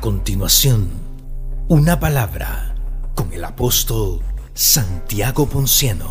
[0.00, 0.88] A continuación,
[1.68, 2.74] una palabra
[3.14, 4.22] con el apóstol
[4.54, 6.10] Santiago Ponciano.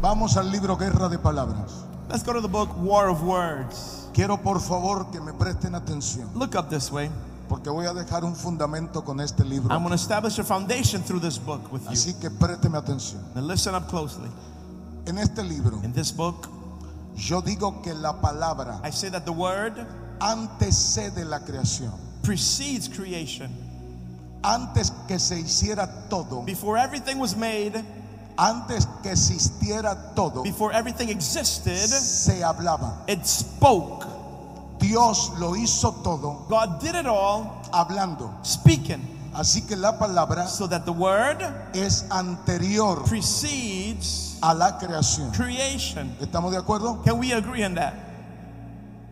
[0.00, 1.84] Vamos al libro Guerra de Palabras.
[2.08, 4.08] Let's go to the book War of Words.
[4.14, 7.10] Quiero por favor que me presten atención, Look up this way.
[7.48, 9.74] porque voy a dejar un fundamento con este libro.
[9.74, 11.90] I'm going to establish a foundation through this book with you.
[11.90, 13.20] Así que présteme atención.
[13.34, 14.30] Now listen up closely.
[15.06, 16.46] En este libro In this book,
[17.16, 19.72] yo digo que la palabra I say that the word
[20.20, 22.03] antecede la creación.
[22.24, 23.50] Precedes creation.
[24.42, 27.82] Antes que se hiciera todo, Before everything was made,
[28.36, 33.04] antes que existiera todo, before everything existed, se hablaba.
[33.08, 34.04] it spoke.
[34.78, 38.30] Dios lo hizo todo God did it all hablando.
[38.44, 39.00] speaking.
[39.34, 41.42] Así que la palabra So that the word
[41.74, 45.32] es anterior precedes a la creación.
[45.32, 46.14] creation.
[46.20, 47.02] ¿Estamos de acuerdo?
[47.02, 47.94] Can we agree on that?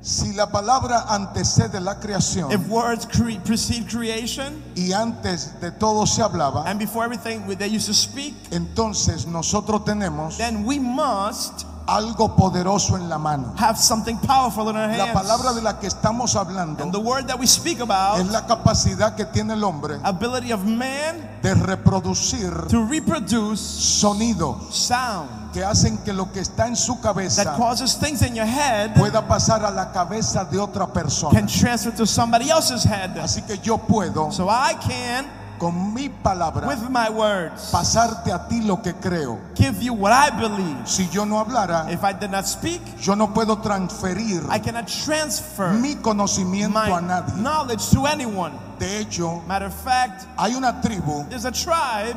[0.05, 6.07] Si la palabra antecede la creación If words cre- precede creation, y antes de todo
[6.07, 11.67] se hablaba, and before everything they used to speak, entonces nosotros tenemos then we must
[11.87, 13.55] algo poderoso en la mano.
[13.59, 15.13] have something powerful in our La hands.
[15.21, 18.45] palabra de la que estamos hablando And the word that we speak about, es la
[18.47, 25.65] capacidad que tiene el hombre ability of man de reproducir to reproduce sonidos sound que
[25.65, 29.27] hacen que lo que está en su that cabeza causes things in your head pueda
[29.27, 31.33] pasar a la cabeza de otra persona.
[31.39, 33.17] can transfer to somebody else's head.
[33.19, 35.27] Así que yo puedo So I can,
[35.59, 39.39] con mi palabra with my words, pasarte a ti lo que creo.
[39.55, 40.89] give you what I believe.
[40.89, 44.87] Si yo no hablara, If I did not speak, yo no puedo transferir I cannot
[44.89, 47.35] transfer mi conocimiento a my nadie.
[47.43, 48.53] knowledge to anyone.
[48.83, 51.25] De hecho, Matter of fact, hay una tribu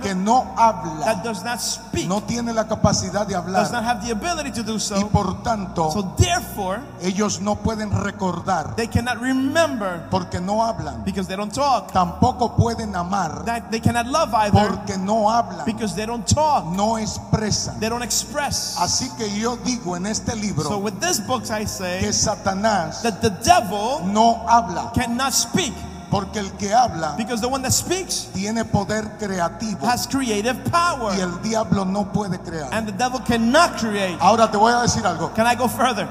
[0.01, 4.49] que no habla, speak, no tiene la capacidad de does not hablar have the ability
[4.51, 5.07] to do y so.
[5.09, 11.03] por tanto So therefore, ellos no pueden recordar they cannot remember porque no hablan.
[11.03, 11.91] because they don't talk.
[11.91, 16.65] Tampoco pueden amar That they cannot love either porque no hablan, because they don't talk.
[16.65, 17.79] no expresan.
[17.79, 18.75] They don't express.
[18.79, 23.03] Así que yo digo en este So libro with this book, I say que Satanás
[23.03, 25.75] that the devil no habla cannot speak
[26.09, 31.13] porque el que habla because the one that speaks tiene poder creativo has creative power,
[31.17, 32.67] y el diablo no puede crear.
[32.71, 34.17] and the devil cannot create.
[34.19, 35.33] Ahora te voy a decir algo.
[35.33, 36.07] Can I go further?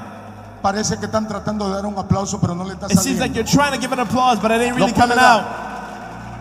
[0.61, 3.31] Parece que están tratando de dar un aplauso, pero no le está It seems like
[3.33, 3.35] saliendo.
[3.35, 5.45] you're trying to give an applause, but it ain't really puede coming out.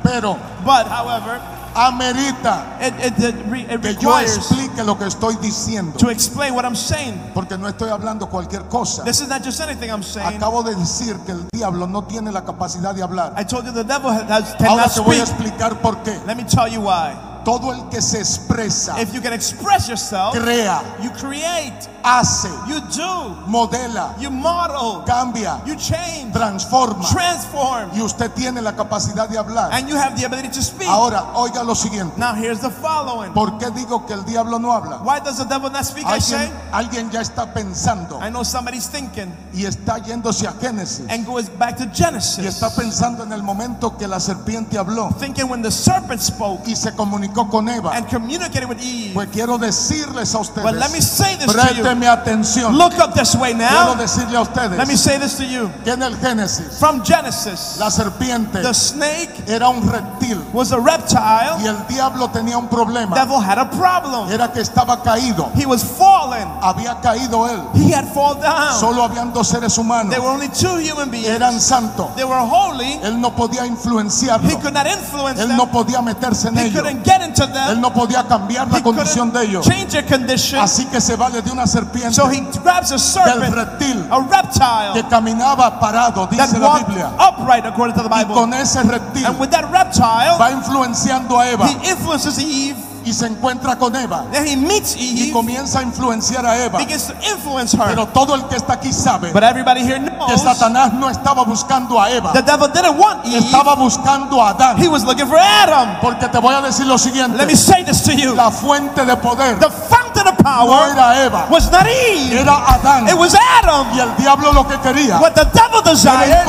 [0.03, 1.41] Pero But however,
[1.75, 6.55] amerita it, it, it, re- it que yo explique lo que estoy diciendo, to explain
[6.55, 7.21] what I'm saying.
[7.35, 9.05] porque no estoy hablando cualquier cosa.
[9.05, 10.37] This is not just anything I'm saying.
[10.37, 13.35] Acabo de decir que el diablo no tiene la capacidad de hablar.
[13.37, 16.19] I told you the devil has, Ahora te voy a explicar por qué.
[16.27, 17.34] Let me tell you why.
[17.45, 22.81] Todo el que se expresa, If you can express yourself, crea, you create, hace, you
[22.81, 27.09] do, modela, you model, cambia, you change, transforma.
[27.11, 29.71] transform, Y usted tiene la capacidad de hablar.
[29.73, 30.89] and you have the ability to speak.
[30.89, 32.15] Ahora, oiga lo siguiente.
[32.19, 33.33] Now here's the following.
[33.33, 34.99] ¿Por qué digo que el diablo no habla?
[35.03, 36.07] Why does the devil not speak?
[36.07, 36.51] I say.
[36.73, 41.27] Alguien, alguien ya está pensando I know somebody's thinking y está yéndose a Génesis and
[41.27, 45.49] goes back to y Genesis, está pensando en el momento que la serpiente habló thinking
[45.49, 47.91] when the serpent spoke y se comunicó con Eva.
[47.95, 49.13] and communicated with Eve.
[49.15, 51.85] Pues quiero decirles a ustedes, But let me say this to you.
[52.09, 52.77] atención.
[52.79, 53.95] Look up this way Quiero now.
[53.95, 54.43] decirle a
[54.79, 55.71] Let me ustedes say this to you.
[55.85, 60.77] que en el Génesis From Genesis, la serpiente the snake era un reptil was a
[60.77, 61.67] y reptile.
[61.69, 63.15] el diablo tenía un problema.
[63.17, 64.31] Devil had a problem.
[64.31, 65.51] Era que estaba caído.
[65.55, 66.49] He was fallen.
[66.63, 67.61] Había caído él.
[67.75, 68.79] He had fallen down.
[68.79, 70.11] Solo habían dos seres humanos.
[70.11, 71.27] There were only two human beings.
[71.29, 72.15] Eran santos.
[72.17, 72.99] They were holy.
[73.03, 74.61] Él no podía He influenciarlo.
[74.61, 75.57] could not influence Él them.
[75.57, 76.83] no podía meterse en He ellos.
[77.25, 77.81] Into Él them.
[77.81, 79.67] no podía cambiar la condición de ellos.
[79.67, 80.61] change their condition.
[80.61, 84.19] Así que se vale de una serpiente So he grabs a del serpent, reptil a
[84.21, 87.11] reptile que caminaba parado, dice la Biblia.
[87.19, 88.35] upright according to the Y Bible.
[88.35, 92.84] con ese reptil And with that reptile, va influenciando a Eva he influences Eve.
[93.05, 96.79] Y se encuentra con Eva Then he meets y Eve, comienza a influenciar a Eva.
[96.79, 97.87] begins to influence her.
[97.87, 101.45] Pero todo el que está aquí sabe But everybody here que knows Satanás no estaba
[101.45, 103.39] buscando a Eva, the devil didn't want Eve.
[103.39, 104.79] estaba buscando a Adán.
[104.83, 105.99] He was looking for Adam.
[106.01, 108.35] Porque te voy a decir lo Let siguiente, me say this to you.
[108.35, 109.71] la fuente de poder The
[110.19, 112.39] of no power era Eva, was not Eve.
[112.41, 113.09] era Adán.
[113.09, 113.87] It was Adam.
[113.95, 116.47] Y el diablo lo que quería What the devil desired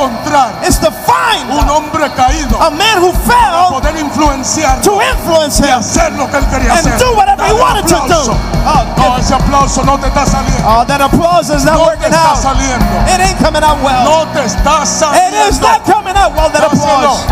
[0.67, 5.79] is to find un hombre caído, a man who fell poder influenciar to influence him
[5.79, 6.97] hacer lo que él quería and hacer.
[7.00, 8.13] do whatever he Dale un wanted to do.
[8.13, 8.35] aplauso.
[8.67, 10.63] Oh, No, ese aplauso no te está saliendo.
[10.67, 12.38] oh, that applause is not No te working está out.
[12.38, 12.85] saliendo.
[13.07, 14.03] It ain't coming out well.
[14.03, 15.62] No te está It is saliendo.
[15.62, 17.23] not coming out well, that applause.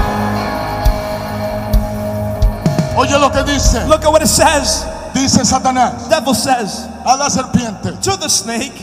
[2.95, 3.83] Oye lo que dice.
[3.87, 4.85] Look at what it says.
[5.13, 7.99] Dice Satanás Devil says a la serpiente.
[8.01, 8.73] to the snake,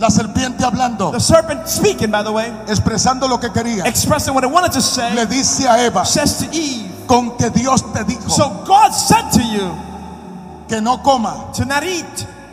[0.00, 4.44] La serpiente hablando, The serpent speaking, by the way, expresando lo que quería, expressing what
[4.44, 8.04] it wanted to say, le dice a Eva, says to Eve, con que Dios te
[8.04, 9.76] dijo So God said to you
[10.68, 12.04] que no coma to not eat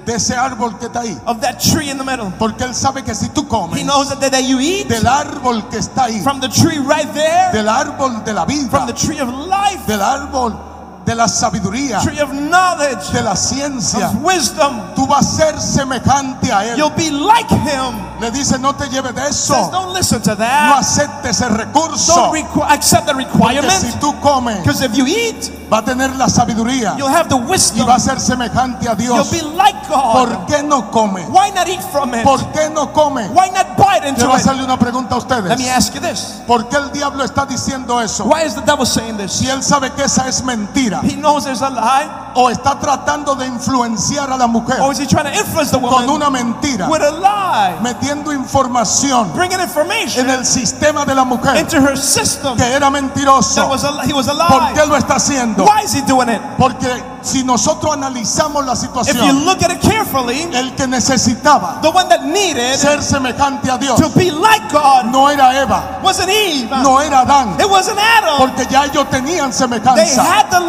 [0.05, 1.19] de ese árbol que está ahí.
[1.27, 2.31] of that tree in the middle.
[2.39, 5.69] Porque Él sabe que si tú comes He knows that, that you eat del árbol
[5.69, 8.93] que está ahí, from the tree right there, del árbol de la vida, from the
[8.93, 10.55] tree of life, del árbol
[11.05, 15.61] de la sabiduría, tree of knowledge, de la ciencia, of wisdom, tú vas a ser
[15.61, 16.77] semejante a Él.
[16.77, 17.93] you'll be like him.
[18.19, 20.79] Le dice, no te lleves de Says, eso, don't listen to no that.
[20.79, 22.15] aceptes ese recurso.
[22.31, 23.71] Don't accept the Porque requirement.
[23.81, 27.41] si tú comes, if you eat, va a tener la sabiduría you'll have the y
[27.45, 27.85] wisdom.
[27.87, 29.31] va a ser semejante a You'll Dios.
[29.31, 30.45] be like ¿Por God.
[30.47, 31.21] qué no come?
[31.29, 32.23] Why not eat from it?
[32.23, 33.27] ¿Por qué no come?
[33.29, 34.41] Why not bite into Quiero it?
[34.41, 35.69] hacerle una pregunta a Let me ustedes.
[35.69, 36.41] ask you this.
[36.47, 38.23] ¿Por qué el diablo está diciendo eso?
[38.25, 39.33] Why is the devil saying this?
[39.33, 42.07] Si él sabe que esa es mentira He knows there's a lie.
[42.35, 45.79] o está tratando de influenciar a la mujer Or is he trying to influence the
[45.79, 47.75] con woman una mentira, with a lie?
[47.81, 52.79] metiendo información Bringing en information el sistema de la mujer into her system que era
[52.81, 53.67] that mentiroso.
[53.69, 54.87] was a, he was a ¿Por qué lie.
[54.87, 55.63] lo está haciendo?
[55.65, 56.41] Why is he doing it?
[56.57, 56.87] Porque
[57.21, 61.89] si nosotros analizamos la If you situación, look at it carefully, el que necesitaba the
[61.89, 66.29] one that needed ser semejante a Dios to be like God no era Eva, wasn't
[66.29, 66.69] Eve.
[66.83, 68.37] no era Adán, It wasn't Adam.
[68.37, 70.21] porque ya ellos tenían They semejanza.
[70.23, 70.59] had the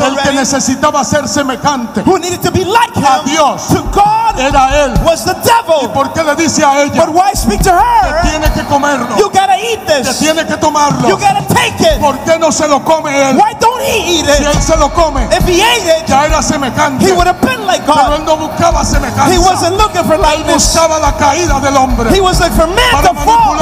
[0.00, 4.38] El que necesitaba ser semejante Who needed to be like a him Dios to God
[4.38, 4.94] era él.
[5.04, 5.90] was the ¿Y devil.
[5.92, 8.22] por qué le dice a ella But why speak to que her?
[8.22, 10.18] tiene que comerlo, You gotta eat que this.
[10.18, 11.08] tiene que tomarlo?
[11.08, 12.00] You gotta take it.
[12.00, 13.36] ¿Por qué no se lo come él?
[13.36, 14.48] Why don't he eat Si it?
[14.48, 17.04] él se lo come, If he ate it, ya era semejante.
[17.06, 18.12] he would have been like Pero God.
[18.20, 19.38] él no buscaba He semejanza.
[19.40, 20.54] wasn't looking for Él likeness.
[20.54, 23.56] buscaba la caída del hombre He was like for man para to fall,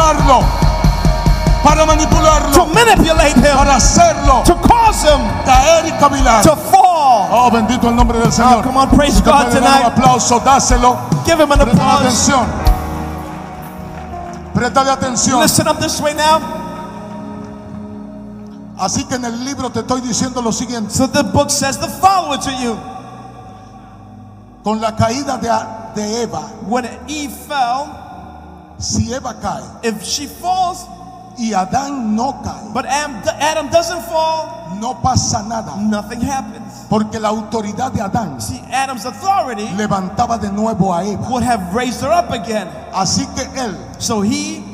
[1.62, 6.42] manipularlo, para to manipularlo, manipulate him, para hacerlo to cause him caer y cavilar.
[6.42, 7.28] to fall.
[7.30, 8.62] Oh, bendito el nombre del Oh, Señor.
[8.64, 9.84] come on, praise God dar un tonight.
[9.84, 10.96] aplauso, dáselo.
[11.24, 12.00] Give him an Préstale applause.
[12.06, 12.46] atención.
[14.54, 15.40] Préstale atención.
[15.40, 16.40] Listen up this way now.
[18.78, 20.92] Así que en el libro te estoy diciendo lo siguiente.
[20.94, 22.76] So the book says the following to you.
[24.62, 25.48] Con la caída de,
[26.00, 27.86] de Eva, When Eve fell,
[28.78, 30.84] si Eva cae if she falls,
[31.38, 35.76] y Adán no cae, but Adam, Adam doesn't fall, no pasa nada.
[35.76, 36.86] nothing happens.
[36.88, 41.28] Porque la autoridad de Adán See, Adam's authority levantaba de nuevo a Eva.
[41.30, 42.68] would have raised her up again.
[42.92, 44.64] Así que él So he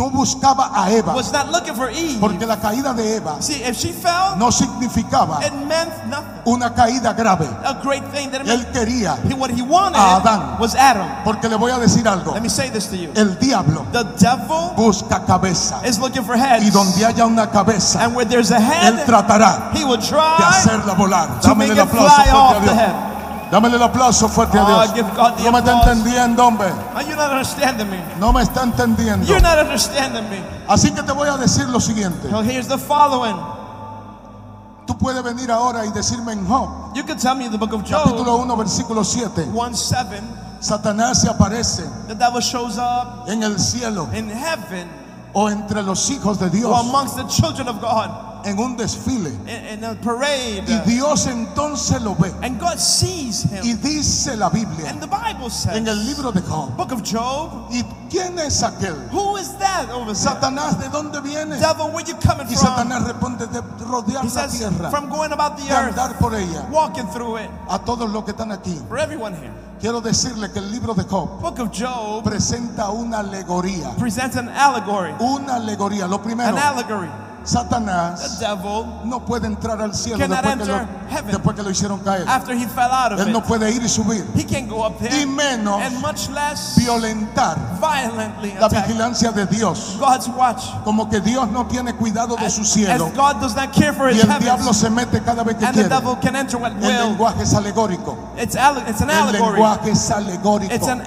[0.00, 1.12] no buscaba a Eva.
[1.14, 2.18] was not looking for Eve.
[2.20, 6.40] Porque la caída de Eva See, if she fell, no significaba it meant nothing.
[6.46, 7.46] una caída grave.
[7.64, 9.16] A great thing that Él quería.
[9.28, 10.58] He, what he wanted A Adán.
[10.58, 11.06] was Adam.
[11.24, 12.32] Porque le voy a decir algo.
[12.32, 13.10] Let me say this to you.
[13.14, 15.80] El diablo The devil busca cabeza.
[15.86, 16.64] is looking for heads.
[16.64, 20.06] Y donde haya una cabeza, And where there's a él head, tratará he will de
[20.08, 20.36] try.
[20.48, 21.40] hacerla volar.
[21.42, 22.76] Dámele el aplauso fuerte a Dios.
[23.50, 25.06] Dámele el aplauso fuerte a Oh, Dios.
[25.44, 26.72] No me está entendiendo, hombre.
[26.94, 27.98] Are you not understanding me?
[28.18, 29.26] No me está entendiendo.
[29.26, 30.40] You're not understanding me.
[30.68, 32.28] Así que te voy a decir lo siguiente.
[32.44, 33.36] Here's the following.
[34.86, 37.82] Tú puedes venir ahora y decirme en Job, You can tell me the book of
[37.82, 39.48] capítulo Job 1, versículo 7.
[39.52, 40.20] 1 7,
[40.60, 44.88] Satanás se aparece the devil shows up en el cielo in heaven
[45.32, 48.10] o entre los hijos de or Dios amongst the children of God
[48.44, 49.30] en un desfile.
[49.46, 50.64] in, in a parade.
[50.66, 52.32] Y Dios entonces lo ve.
[52.42, 53.80] And God sees Y him.
[53.82, 56.76] dice la Biblia And the Bible says, en el libro de Job.
[56.76, 58.94] book of Job, ¿Y quién es aquel?
[59.12, 60.14] who is that over there?
[60.14, 61.56] Satanás, ¿de dónde viene?
[61.58, 62.66] Devil, where you coming Y from?
[62.74, 66.18] Satanás responde de rodear He la says, tierra, from going about the de earth, andar
[66.18, 66.66] por ella.
[66.70, 67.50] walking through it.
[67.68, 69.52] A todos los que están aquí, For everyone here.
[69.80, 73.90] quiero decirle que el libro de Job Book of Job presenta una alegoría.
[73.98, 75.12] presents an allegory.
[75.20, 76.06] Una alegoría.
[76.08, 77.08] Lo primero, An allegory.
[77.42, 80.78] The Satanás devil, no puede entrar al cielo después que, lo,
[81.32, 82.28] después que lo hicieron caer.
[82.28, 84.24] after he fell out of Él no it, puede ir y subir.
[84.34, 89.96] he can't go up Y menos and much less violentar violently la vigilancia de Dios.
[89.98, 90.64] God's watch.
[90.84, 93.06] Como que Dios no tiene cuidado de As, su cielo.
[93.06, 95.64] as God does not care for Y his el diablo se mete cada vez que
[95.66, 95.88] and the quiere.
[95.88, 98.16] devil can enter at El lenguaje es alegórico.
[98.36, 99.32] El allegory.
[99.32, 100.74] lenguaje es alegórico.
[100.74, 101.02] It's an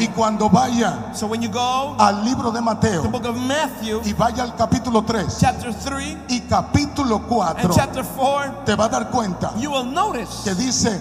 [0.00, 4.00] Y cuando vaya So when you go al libro de the Mateo book of Matthew,
[4.04, 8.84] y vaya al capítulo 3 chapter 3 y capítulo 4, and chapter 4, te va
[8.86, 11.00] a dar cuenta you will notice que dice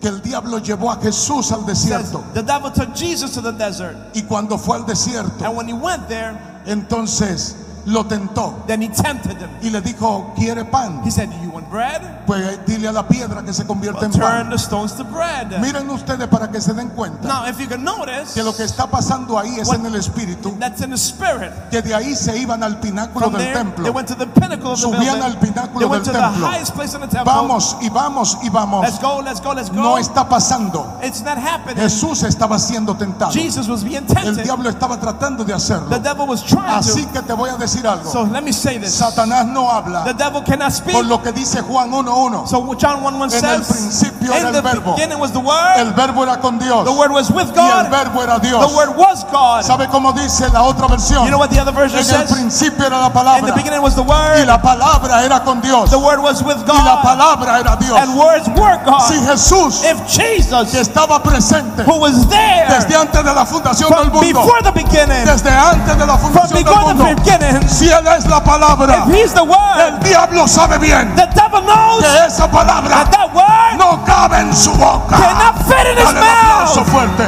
[0.00, 2.22] que el diablo llevó a Jesús al says, desierto.
[2.34, 3.96] the devil took Jesus to the desert.
[4.14, 7.56] Y cuando fue al desierto, And when he went there, entonces
[7.86, 9.50] lo tentó Then he tempted them.
[9.62, 11.02] y le dijo, ¿quiere pan?
[11.04, 11.30] He said,
[11.64, 12.24] Bread?
[12.26, 14.20] Pues dile a la piedra que se convierta en pan.
[14.20, 15.58] turn the stones to bread.
[15.60, 18.64] Miren ustedes para que se den cuenta Now, if you can notice, que lo que
[18.64, 21.52] está pasando ahí es What- en el espíritu, that's in the spirit.
[21.70, 23.92] que de ahí se iban al pináculo From del there, they templo.
[23.92, 25.22] went to the pinnacle of the Subían building.
[25.22, 26.46] al pináculo They went del to the templo.
[26.48, 27.32] highest place in the temple.
[27.32, 28.82] Vamos y vamos y vamos.
[28.84, 29.76] Let's go, let's go, let's go.
[29.76, 30.98] No está pasando.
[31.02, 31.76] It's not happening.
[31.82, 33.32] Jesús estaba siendo tentado.
[33.32, 34.42] Jesus was being El tempted.
[34.44, 35.98] diablo estaba tratando de The hacerlo.
[35.98, 37.12] devil was trying Así to.
[37.12, 38.10] que te voy a decir algo.
[38.10, 38.94] So let me say this.
[38.94, 40.94] Satanás no The habla devil cannot speak.
[40.94, 42.46] por lo que dice Juan 1.1.
[42.48, 44.94] So John 1 1 En el says, principio era el the verbo.
[44.96, 45.76] beginning was the Word.
[45.78, 46.84] El verbo era con Dios.
[46.84, 47.90] The Word was with Y el God.
[47.90, 48.74] verbo era The Dios.
[48.74, 49.62] Word was God.
[49.62, 51.24] ¿Sabe cómo dice la otra versión?
[51.24, 52.32] You know what the other version En el says?
[52.32, 53.54] principio era la In the palabra.
[53.54, 54.46] beginning was the Y Word.
[54.46, 55.90] la palabra era con Dios.
[55.90, 57.02] The Word was with Y la God.
[57.02, 57.98] palabra era Dios.
[57.98, 59.28] And words were Si God.
[59.30, 64.10] Jesús, If que Jesus, estaba presente who was there desde antes de la fundación del
[64.10, 67.88] mundo, before the beginning, desde antes de la fundación del before mundo, the beginning, si
[67.88, 72.48] Él es la palabra, if He's the el Word, diablo sabe bien the que esa
[72.50, 75.16] palabra that that Word no cabe en su boca.
[75.16, 76.88] cannot fit in His Dale aplauso mouth.
[76.90, 77.26] fuerte.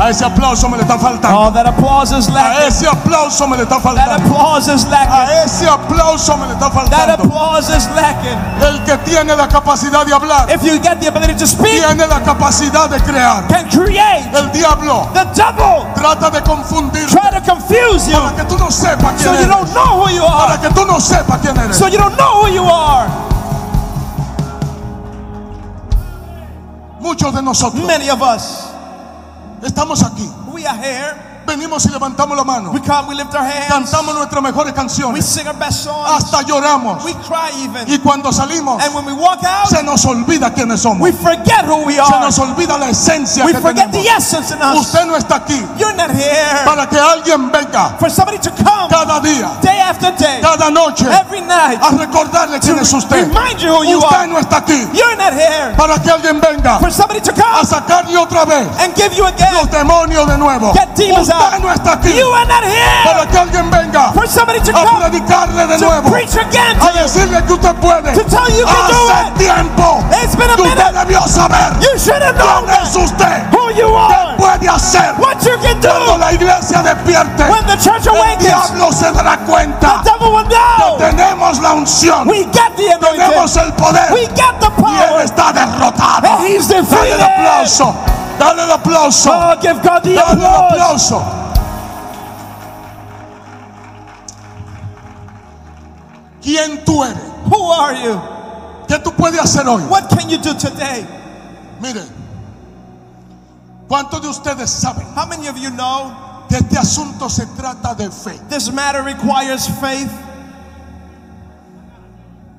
[0.00, 1.36] A ese aplauso me le está faltando.
[1.36, 2.68] Oh, that applause is A lacking.
[2.68, 4.14] ese aplauso me le está That faltando.
[4.30, 5.12] applause is lacking.
[5.12, 7.24] A ese aplauso me le está That faltando.
[7.24, 8.38] applause is lacking.
[8.62, 12.06] El que tiene la capacidad de hablar, If you get the ability to speak, tiene
[12.06, 13.42] la capacidad de crear.
[13.48, 14.30] can create.
[14.34, 18.70] El diablo The devil trata de confundir try to confuse you para que tú no
[18.70, 19.48] sepas so quién you eres.
[19.48, 20.58] don't know who you Para are.
[20.60, 21.76] que tú no sepas quién eres.
[21.76, 23.08] So you don't know who you are.
[27.00, 28.70] Muchos de nosotros Many of us,
[29.62, 30.28] estamos aquí.
[30.52, 31.27] we are here.
[31.48, 32.70] Venimos y levantamos la mano.
[32.72, 33.68] We come, we lift our hands.
[33.68, 35.24] Cantamos nuestras mejores We canciones.
[35.24, 36.06] sing our best songs.
[36.10, 37.02] Hasta lloramos.
[37.02, 37.88] We cry even.
[37.90, 41.00] Y cuando salimos, And when we walk out, se nos olvida quiénes somos.
[41.00, 42.20] we forget who we Se are.
[42.20, 44.16] nos olvida la esencia We que forget the tenemos.
[44.18, 44.78] essence in us.
[44.80, 48.90] Usted no está aquí You're not here para que alguien venga for somebody to come
[48.90, 53.26] cada día, day after day, cada noche, every night, a recordarle quién es usted.
[53.26, 54.26] remind you who you Usted are.
[54.28, 57.64] no está aquí You're not here para que alguien venga for somebody to a come
[57.64, 59.54] sacarle otra vez and give you again.
[59.54, 60.72] los demonios de nuevo.
[60.74, 64.26] Get demons Usted no está aquí You are not here para que alguien venga for
[64.28, 68.12] somebody to a come predicarle de to nuevo, preach again to decirle que usted puede.
[68.14, 69.34] To tell you can do Hace it.
[69.38, 70.98] tiempo It's been a que usted minute.
[70.98, 74.36] debió saber You should have known quién es usted, Who you qué are.
[74.36, 76.18] puede hacer What you can cuando do.
[76.18, 77.44] la iglesia despierte.
[77.50, 80.02] When the church El awakens, diablo se dará cuenta.
[80.04, 80.96] the devil will know.
[80.98, 83.62] Tenemos la unción, We get the tenemos anointing.
[83.62, 85.24] el poder We get the y él power.
[85.24, 86.26] está derrotado.
[86.28, 87.14] And he's Dale defeated.
[87.14, 87.94] el aplauso,
[88.38, 91.12] dale el aplauso, Oh, give God the dale el applause.
[91.12, 91.22] aplauso.
[96.42, 97.22] ¿Quién tú eres?
[97.46, 98.20] Who are you?
[98.88, 99.82] ¿Qué tú puedes hacer hoy?
[99.84, 101.06] What can you do today?
[101.80, 102.02] Mire,
[103.88, 106.12] ¿cuántos de ustedes saben How many of you know
[106.48, 108.38] que este asunto se trata de fe?
[108.48, 110.10] this matter requires faith?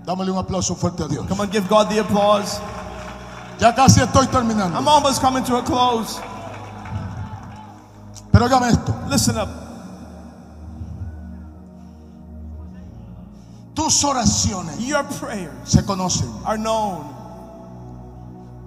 [0.06, 1.26] Dámele un aplauso fuerte a Dios.
[1.28, 2.60] Come on, give God the applause.
[3.60, 4.78] Ya casi estoy terminando.
[4.78, 6.20] I'm almost coming to a close.
[8.32, 8.94] Pero óigame esto.
[9.10, 9.50] Listen up.
[13.76, 16.28] Tus oraciones Your prayers se conocen.
[16.46, 17.04] are known.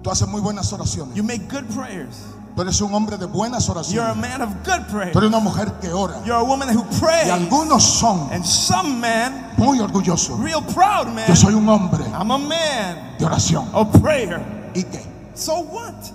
[0.03, 1.15] Tú haces muy buenas oraciones.
[1.15, 2.17] You make good prayers.
[2.55, 4.17] Tú eres un hombre de buenas You're a oraciones.
[4.17, 5.15] man of good Tú prayers.
[5.15, 6.15] eres una mujer que ora.
[6.25, 7.29] You're a woman who Y prays.
[7.31, 10.39] algunos son And some men, muy orgullosos.
[10.39, 13.67] real proud Yo men, soy un hombre I'm a man de oración.
[13.73, 14.61] of prayer.
[15.35, 16.11] So what?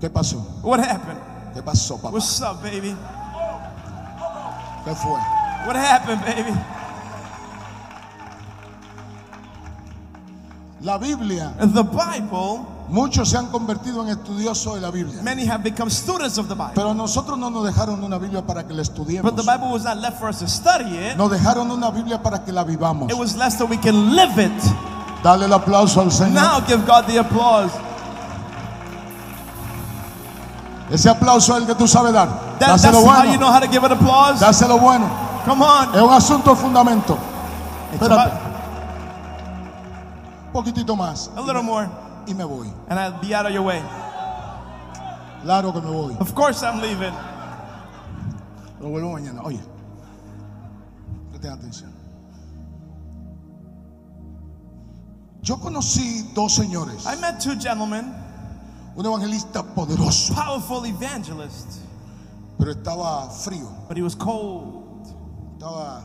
[0.00, 0.38] ¿Qué pasó?
[0.62, 1.20] What happened?
[1.54, 2.12] ¿Qué pasó, papá?
[2.12, 2.96] What's up, baby?
[4.84, 5.20] ¿Qué fue?
[5.66, 6.52] What happened, baby?
[10.80, 15.22] La Biblia, The Bible, muchos se han convertido en estudiosos de la Biblia.
[15.22, 16.72] many have become students of the Bible.
[16.74, 19.22] Pero nosotros no nos dejaron una Biblia para que la estudiemos.
[19.30, 21.16] But the Bible was not left for us to study it.
[21.16, 23.10] Nos dejaron una Biblia para que la vivamos.
[23.10, 24.52] It was left so we can live it.
[25.22, 26.34] Dale el aplauso al Señor.
[26.34, 27.70] Now give God the applause.
[30.90, 32.28] Ese aplauso es el que tú sabes dar.
[32.58, 33.38] That, that's Dáselo how you bueno.
[33.38, 34.40] know how to give it applause.
[34.40, 35.08] Dáselo bueno.
[35.46, 35.94] Come on.
[35.94, 37.16] Es un asunto fundamento.
[37.92, 38.30] It's Espérate.
[38.30, 38.52] about
[40.46, 41.30] Un poquitito más.
[41.34, 41.88] a little more,
[42.26, 42.66] Y me voy.
[42.88, 43.82] and I'll be out of your way.
[45.42, 46.16] Claro que me voy.
[46.20, 47.12] Of course, I'm leaving.
[48.80, 49.42] Lo vuelvo mañana.
[49.44, 49.60] Oye.
[51.30, 51.92] Presten atención.
[55.42, 57.04] Yo conocí dos señores.
[57.06, 58.14] I met two gentlemen,
[58.94, 60.34] Un evangelista poderoso.
[60.34, 61.80] powerful evangelists,
[62.58, 63.68] Pero estaba frío.
[63.88, 65.08] but he was cold.
[65.58, 66.04] Estaba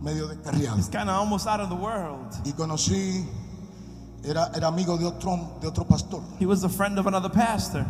[0.00, 0.76] medio descarriado.
[0.76, 2.34] He's kind of almost out of the world.
[2.44, 3.24] Y conocí.
[4.24, 6.20] Era, era amigo de otro, de otro pastor.
[6.38, 7.84] He was a friend of another pastor.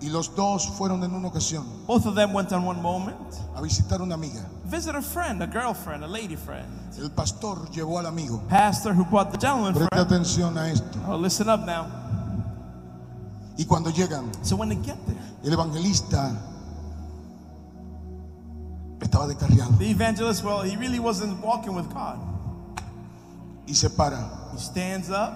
[0.00, 3.16] Y los dos fueron en una ocasión Both of them went on one moment.
[3.56, 4.44] a visitar una amiga.
[4.66, 6.66] Visit a friend, a girlfriend, a lady friend.
[6.98, 8.42] El pastor llevó al amigo.
[8.48, 10.06] Pastor who brought the gentleman Preste friend.
[10.06, 10.98] atención a esto.
[11.08, 11.86] Oh, listen up now.
[13.58, 16.30] Y cuando llegan, So when they get there, el evangelista
[19.00, 22.18] estaba descarriado the evangelist, well, he really wasn't walking with God.
[23.66, 25.32] y se para He stands up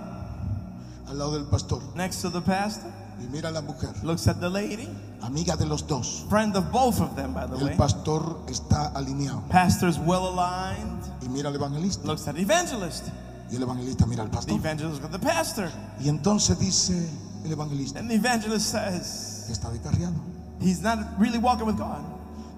[1.11, 2.91] al lado del pastor next to the pastor,
[3.21, 4.89] y mira a la mujer, looks at the lady,
[5.23, 6.25] amiga de los dos.
[6.29, 7.77] friend of both of them, by the El way.
[7.77, 13.05] pastor está alineado Pastor's well aligned, y mira al evangelista looks at the evangelist.
[13.51, 14.55] y el evangelista mira al The pastor.
[14.57, 15.71] evangelist looks at the pastor.
[16.01, 17.09] Y entonces dice
[17.45, 20.15] el evangelista And the evangelist says, que está descarriado.
[20.61, 22.05] he's not really walking with God.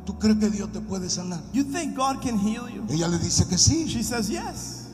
[0.05, 1.41] ¿Tú crees que Dios te puede sanar?
[1.53, 2.85] You think God can heal you?
[2.91, 3.87] Ella le dice que sí.
[3.89, 4.89] She says, yes.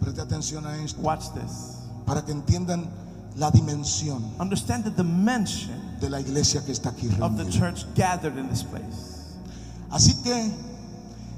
[0.00, 1.76] Preste atención a esto Watch this.
[2.06, 2.88] para que entiendan
[3.36, 7.52] la dimensión Understand the dimension de la iglesia que está aquí of the reunida.
[7.58, 9.34] church gathered in this place.
[9.90, 10.50] Así que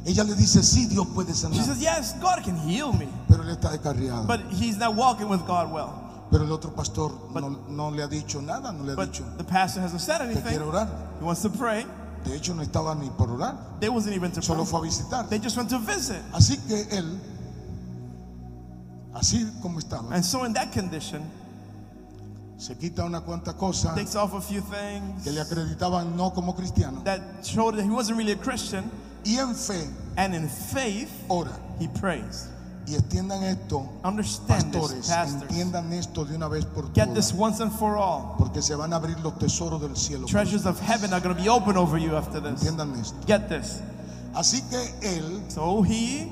[0.04, 3.08] ella le dice, sí, Dios puede She sanar, says, yes, God can heal me.
[3.28, 4.26] pero él está descarriado.
[4.26, 6.02] But he's not walking with God well.
[6.30, 9.24] Pero el otro pastor no, no le ha dicho nada, no le ha But dicho
[9.38, 10.68] the pastor hasn't said que quiere anything.
[10.68, 10.88] orar.
[11.20, 11.86] He wants to pray.
[12.24, 14.70] De hecho, no estaba ni por orar, They wasn't even to solo pray.
[14.70, 15.28] fue a visitar.
[15.28, 16.20] They just went to visit.
[16.32, 17.18] Así que él,
[19.14, 21.22] así como estaba, And so in that condition,
[22.58, 26.54] se quita una cuanta cosa takes off a few things que le acreditaban no como
[26.54, 28.90] cristiano that showed that he wasn't really a Christian.
[29.24, 29.86] y en fe
[30.16, 31.52] And in faith, ora.
[31.78, 32.48] he prays.
[32.86, 35.42] Y extiendan esto, Understand this, pastores, pastors.
[35.50, 38.34] entiendan esto de una vez por Get this todas, once and for all.
[38.38, 40.26] porque se van a abrir los tesoros del cielo.
[40.26, 42.62] Treasures of heaven are going to be open over you after this.
[42.62, 43.16] Entiendan esto.
[43.26, 43.82] Get this.
[44.34, 46.30] Así que él So he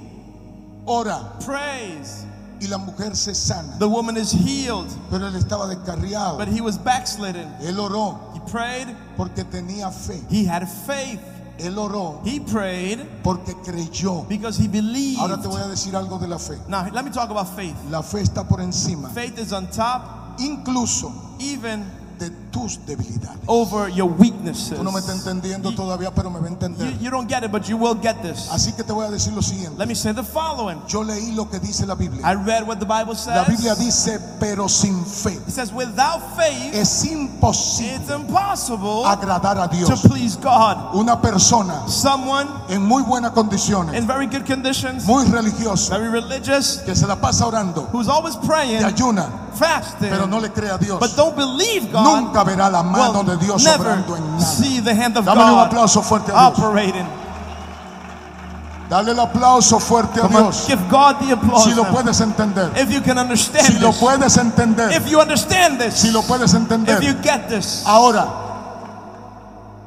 [0.87, 2.25] ora prays.
[2.61, 6.38] Y la mujer se sana, The woman is healed, pero él estaba descarriado.
[6.38, 7.49] but he was backslidden.
[7.62, 8.94] Él oró He prayed.
[9.16, 10.23] porque tenía fe.
[10.30, 11.20] He had faith.
[11.58, 14.26] Él oró He prayed porque creyó.
[14.28, 15.20] because he believed.
[15.20, 16.58] Ahora te voy a decir algo de la fe.
[16.68, 17.76] Now, let me talk about faith.
[17.90, 21.84] La fe está por encima, Faith is on top, incluso even
[22.25, 23.38] de tus debilidades.
[23.47, 24.76] over your weaknesses.
[24.78, 26.99] Tú no me estás entendiendo You- todavía, pero me va a You, entender.
[27.00, 28.49] you don't get it, but you will get this.
[28.50, 29.76] Así que te voy a decir lo siguiente.
[29.78, 30.81] Let me say the following.
[30.88, 32.23] Yo leí lo que dice la Biblia.
[32.25, 33.78] I read what the Bible La Biblia says.
[33.78, 39.76] dice, pero sin fe It says, without faith, es imposible it's impossible agradar a to
[39.76, 40.00] Dios.
[40.02, 40.95] please God.
[40.95, 46.95] Una persona Someone en muy buenas condiciones, in very good conditions, muy very religious, que
[46.95, 50.78] se la pasa orando who's always y praying, ayuna, fasting, pero no le cree a
[50.78, 50.99] Dios.
[51.00, 55.23] but don't believe God, Nunca verá la mano de Dios obrando en nada.
[55.23, 56.59] Dame un aplauso fuerte a Dios.
[58.89, 60.67] Dale el aplauso fuerte a Dios.
[60.67, 61.65] give God the applause.
[61.65, 62.71] Si lo puedes entender.
[62.77, 64.93] If you can understand Si lo puedes entender.
[64.93, 67.23] if you understand this, Si lo puedes if you entender.
[67.23, 68.27] get this, Ahora,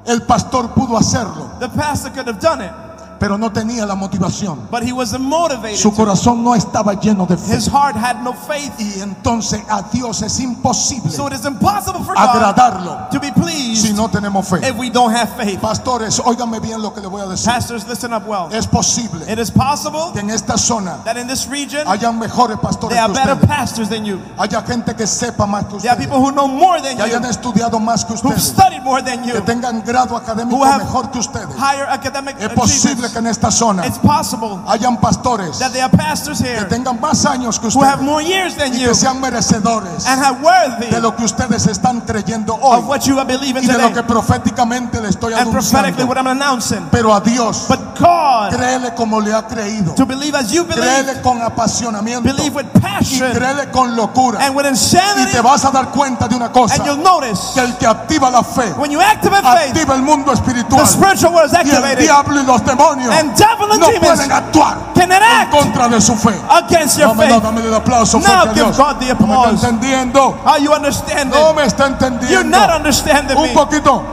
[0.06, 2.72] el pastor pudo hacerlo, the pastor could have done it,
[3.20, 4.68] pero no tenía la motivación.
[4.72, 5.78] but he wasn't motivated.
[5.78, 7.56] Su corazón no estaba lleno de fe.
[7.56, 8.74] His heart had no faith.
[8.80, 13.32] Y entonces a Dios es imposible So it is impossible for God agradarlo to be
[13.32, 14.60] pleased si no tenemos fe.
[14.68, 15.60] if we don't have faith.
[15.62, 17.52] Pastores, óigame bien lo que le voy a decir.
[17.52, 18.50] Pastors, listen up well.
[18.52, 22.58] Es posible It is possible que en esta zona that in this region hayan mejores
[22.60, 23.48] pastores there are que better ustedes.
[23.50, 24.20] pastors than you.
[24.38, 25.98] Haya gente que sepa más que There are ustedes.
[25.98, 28.44] people who know more than Que hayan you, estudiado más que who've ustedes.
[28.50, 31.56] studied more than you, Que tengan grado académico mejor que ustedes.
[31.58, 33.14] higher academic Es posible achievements.
[33.14, 37.00] que en esta zona It's possible hayan pastores that there are pastors que here tengan
[37.00, 40.22] más años que who have ustedes more years than y you que sean merecedores and
[40.24, 43.68] have worthy de lo que ustedes están creyendo of hoy what you are believing y
[43.68, 46.08] de lo today que proféticamente le estoy and prophetically anunciando.
[46.08, 46.88] what I'm announcing.
[46.92, 49.94] Pero a Dios, But God, créele como le ha creído.
[49.96, 54.40] to believe as you believe, Créele con apasionamiento believe with y passion créele con locura.
[54.46, 57.54] and with Y insanity, te vas a dar cuenta de una cosa, and you'll notice
[57.54, 60.86] que el que activa la fe, when you activate faith, activa el mundo the espiritual.
[60.86, 62.00] spiritual world is Y el activated.
[62.04, 62.64] diablo y los
[62.98, 66.34] demonios And devil and no demons pueden actuar en contra de su fe.
[66.50, 67.42] against your faith.
[67.42, 68.78] dame el aplauso Now fuerte a give Dios.
[68.78, 69.54] God the No me applause.
[69.56, 70.38] está entendiendo.
[70.46, 71.30] Are you understanding?
[71.40, 72.50] No me está You're entendiendo.
[72.58, 73.54] not understanding Un me.
[73.54, 74.04] poquito,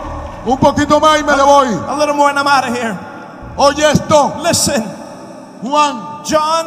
[0.47, 1.69] un poquito más y me le voy.
[1.89, 2.97] A little more and I'm out of here.
[3.57, 4.83] Oye esto, Listen,
[5.63, 6.67] Juan John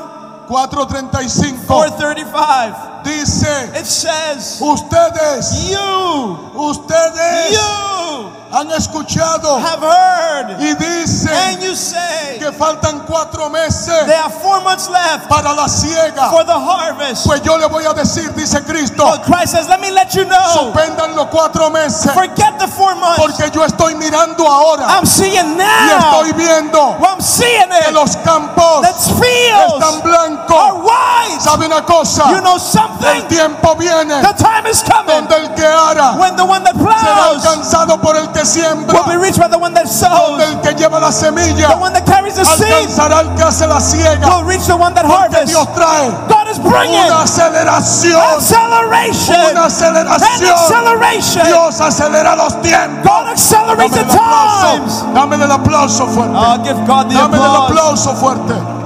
[0.50, 3.04] 4:35 4:35.
[3.04, 12.52] dice, It says, ustedes, "You, ustedes you han escuchado have heard, y dicen say que
[12.52, 16.30] faltan cuatro meses They have four months left para la siega.
[16.30, 17.26] for the harvest.
[17.26, 20.72] Pues yo le voy a decir, dice Cristo, Christ says, let me let you know.
[20.74, 23.20] suspendan los cuatro meses Forget the four months.
[23.20, 25.98] porque yo estoy mirando ahora I'm seeing y now.
[26.00, 30.74] estoy viendo Well, I'm seeing que los campos están are blancos.
[30.84, 31.42] white.
[31.42, 32.30] ¿Sabe una cosa?
[32.32, 33.28] You know El something?
[33.28, 37.26] tiempo viene The time is coming donde el que ara when the one that será
[37.30, 40.42] alcanzado por el que will be siembra, reached by the one that sows.
[40.42, 43.68] el que lleva la semilla The one that carries the seed alcanzará al que hace
[43.68, 44.28] la siega.
[44.38, 45.50] will reach the one that Que harvests.
[45.52, 49.36] Dios trae God is bringing una aceleración, acceleration.
[49.52, 50.50] una An aceleración.
[50.52, 51.46] acceleration.
[51.48, 53.04] Dios acelera los tiempos.
[53.12, 55.04] God accelerates Dame the el times.
[55.14, 56.36] dame el aplauso fuerte.
[56.36, 57.72] Oh, give God the Dame el applause.
[57.72, 58.77] aplauso fuerte.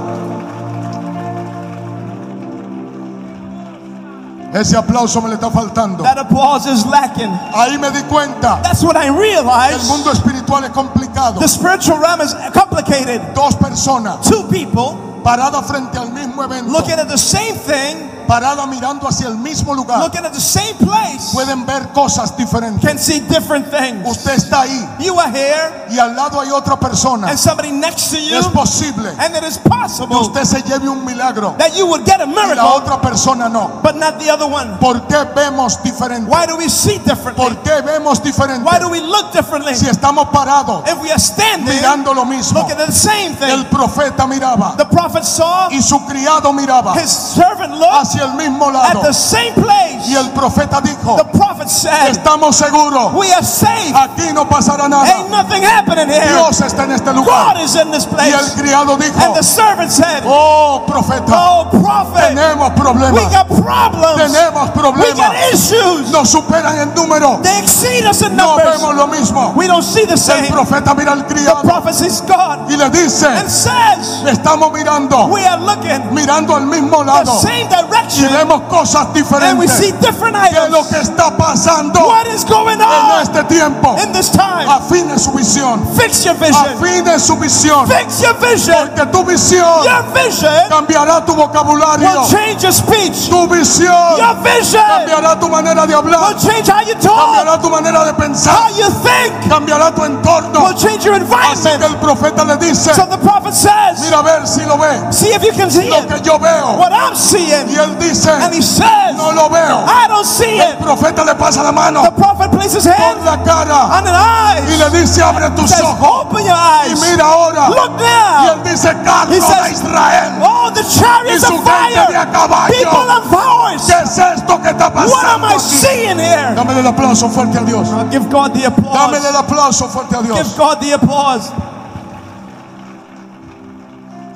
[4.52, 6.02] Ese aplauso me le está faltando.
[6.02, 7.30] That applause is lacking.
[7.54, 8.60] Ahí me di cuenta.
[8.62, 9.88] That's what I El realized.
[9.88, 11.40] mundo espiritual es complicado.
[11.40, 13.32] The spiritual realm is complicated.
[13.34, 18.21] Dos personas Two people paradas frente al mismo evento, looking at the same thing,
[18.68, 22.80] mirando hacia el mismo lugar, looking at the same place, pueden ver cosas diferentes.
[22.82, 24.06] can see different things.
[24.08, 27.28] Usted está ahí You are here, y al lado hay otra persona.
[27.28, 30.88] and somebody next to you, Es posible and it is que possible usted se lleve
[30.88, 33.80] un milagro that you would get a y la miracle, otra persona no.
[33.82, 34.78] but not the other one.
[34.78, 36.28] ¿Por qué vemos diferente?
[36.30, 37.34] Why do we see differently?
[37.44, 38.64] ¿Por qué vemos diferente?
[38.64, 39.74] Why do we look differently?
[39.74, 43.64] Si estamos parados If we are standing, mirando lo mismo, looking at the same el
[43.64, 48.34] thing, profeta miraba the prophet saw y su criado miraba his servant looked hacia el
[48.34, 50.06] mismo at lado the same place.
[50.08, 53.92] y el profeta dijo, The prophet said, estamos seguros, We are safe.
[53.94, 55.28] aquí no pasará Ain't nada.
[55.28, 56.26] nothing happening here.
[56.28, 57.56] Dios está en este God lugar.
[57.62, 58.34] is in this Y place.
[58.34, 63.46] el criado dijo, And the servant said, oh profeta, Oh, prophet, tenemos we problemas, got
[63.48, 64.16] problems.
[64.32, 66.10] tenemos We got problemas, issues.
[66.10, 68.80] nos superan en número, They exceed us in no numbers.
[68.80, 69.52] vemos lo mismo.
[69.54, 70.48] We don't see the El same.
[70.48, 75.26] profeta mira al The criado prophet sees God y le dice, and says, estamos mirando,
[75.28, 77.68] We are looking mirando al mismo the lado same y
[78.02, 79.06] direction vemos cosas
[79.42, 83.44] and we see diferentes different de lo que está pasando What is going en este
[83.48, 83.96] tiempo.
[84.02, 84.68] in this time?
[84.68, 86.66] Afine su visión, Fix your vision.
[86.66, 88.88] afine su visión, Fix your vision.
[88.88, 93.28] porque tu visión Your vision cambiará tu vocabulario, will change your speech.
[93.28, 97.60] tu visión Your vision cambiará tu manera de hablar, will change how you talk, cambiará
[97.60, 100.64] tu manera de how pensar, you think, cambiará tu entorno.
[100.64, 104.22] will change your Así que el profeta le dice, So the prophet says, mira a
[104.22, 106.08] ver si lo ve, See if you can see lo it.
[106.08, 106.76] que yo veo.
[106.78, 107.68] What I'm seeing.
[107.68, 109.84] Y él dice, And he says, no lo veo.
[109.86, 110.78] I don't see El it.
[110.78, 114.14] profeta le pasa la mano The prophet places his por hand la cara on an
[114.14, 114.62] eye.
[114.68, 117.00] y le dice, abre tus Says, ojos Open your y eyes.
[117.00, 117.68] mira ahora.
[117.68, 118.52] Look Y now.
[118.54, 120.32] él dice, carro He de says, Israel.
[120.42, 122.32] Oh, the chariots Y su of gente de a fire.
[122.32, 122.72] caballo.
[122.72, 123.86] People of horse.
[123.92, 126.54] ¿Qué es esto que está What am pasando I seeing here?
[126.54, 127.88] Dame el aplauso fuerte a Dios.
[127.88, 129.36] I'll give God the Dame el applause.
[129.36, 130.54] aplauso fuerte a Give Dios.
[130.56, 131.50] God the applause.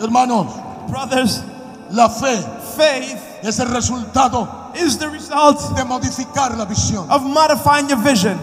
[0.01, 0.47] Hermanos,
[0.90, 1.42] Brothers,
[1.90, 2.37] la fe
[2.77, 7.06] faith es el resultado is the result de modificar la visión.
[7.11, 8.38] of modifying your vision.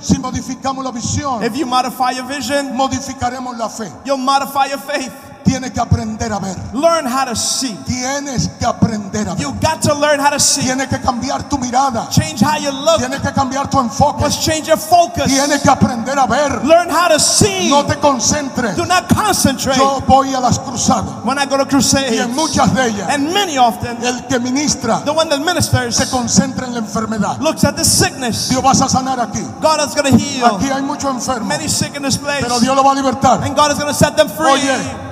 [0.00, 3.90] Si modificamos la visión, If you modify your vision, modificaremos la fe.
[4.04, 5.12] you'll modify your faith.
[5.44, 6.56] Tienes que aprender a ver.
[6.72, 7.76] Learn how to see.
[7.86, 9.40] Tienes que aprender a ver.
[9.42, 10.62] You got to learn how to see.
[10.62, 12.08] Tienes que cambiar tu mirada.
[12.10, 12.98] Change how you look.
[12.98, 14.20] Tienes que cambiar tu enfoque.
[14.20, 15.26] Must change your focus.
[15.26, 16.64] Tienes que aprender a ver.
[16.64, 17.68] Learn how to see.
[17.70, 18.76] No te concentres.
[18.76, 19.76] Do not concentrate.
[19.76, 23.08] Yo voy a las cruzadas When I go to y crusades, en muchas de ellas
[23.08, 27.40] and many often, el que ministra the one that ministers se concentra en la enfermedad.
[27.40, 28.48] looks at the sickness.
[28.48, 29.42] Dios vas a sanar aquí.
[29.60, 32.60] God is going to heal Aquí hay mucho enfermo, many sick in this place, pero
[32.60, 33.42] Dios lo va a libertar.
[33.42, 34.50] and God is going to set them free.
[34.50, 35.03] Oye,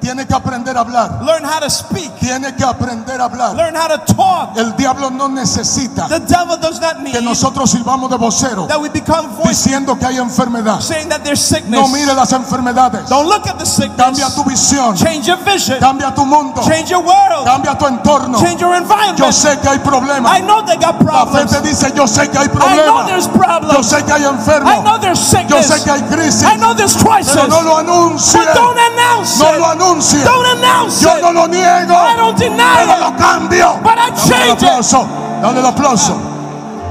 [0.00, 1.22] Tiene que aprender a hablar.
[1.22, 2.10] Learn how to speak.
[2.18, 3.54] Tiene que aprender a hablar.
[3.54, 4.56] Learn how to talk.
[4.56, 8.80] El diablo no necesita The devil does not need que nosotros sirvamos de vocero that
[8.80, 10.80] we become voices diciendo que hay enfermedad.
[10.80, 11.78] saying that there's sickness.
[11.80, 13.08] No mire las enfermedades.
[13.08, 13.96] Don't look at the sickness.
[13.96, 14.96] Cambia tu visión.
[14.96, 15.78] Change your vision.
[15.80, 16.62] Cambia tu mundo.
[16.66, 17.44] Change your world.
[17.46, 18.38] Cambia tu entorno.
[18.40, 19.32] Change your Yo environment.
[19.34, 20.40] sé que hay I problemas.
[20.42, 21.50] know they got La fe problems.
[21.52, 23.06] te dice, yo sé que hay I know problemas.
[23.06, 23.86] there's Yo problems.
[23.86, 24.84] sé que hay I enfermos.
[24.84, 25.66] know there's Yo sickness.
[25.68, 26.42] sé que hay crisis.
[26.44, 27.32] I know there's crisis.
[27.34, 28.38] Pero no lo anuncie.
[28.38, 29.78] But don't announce No lo it.
[29.90, 30.24] Anuncie.
[30.24, 31.22] Don't announce Yo it.
[31.22, 31.94] no lo niego.
[31.94, 33.00] I don't deny Pero it.
[33.00, 33.80] lo cambio.
[33.82, 34.68] But I Dale el change it.
[34.68, 35.08] aplauso.
[35.42, 36.14] Dale el aplauso.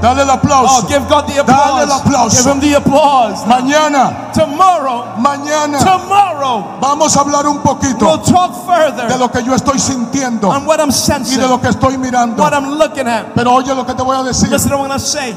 [0.00, 0.86] Dale el Oh, aplauso.
[0.88, 2.00] give God the Dale el applause.
[2.00, 2.36] aplauso.
[2.36, 3.44] Give him the applause.
[3.46, 9.42] Mañana, Tomorrow, mañana tomorrow, vamos a hablar un we'll poquito talk de further lo que
[9.42, 12.42] yo estoy sintiendo on what I'm y sensing, de lo que estoy mirando.
[12.42, 13.34] what I'm looking at.
[13.34, 14.48] Pero oye lo que te voy a decir.
[14.50, 15.34] Listen to what I'm going to say.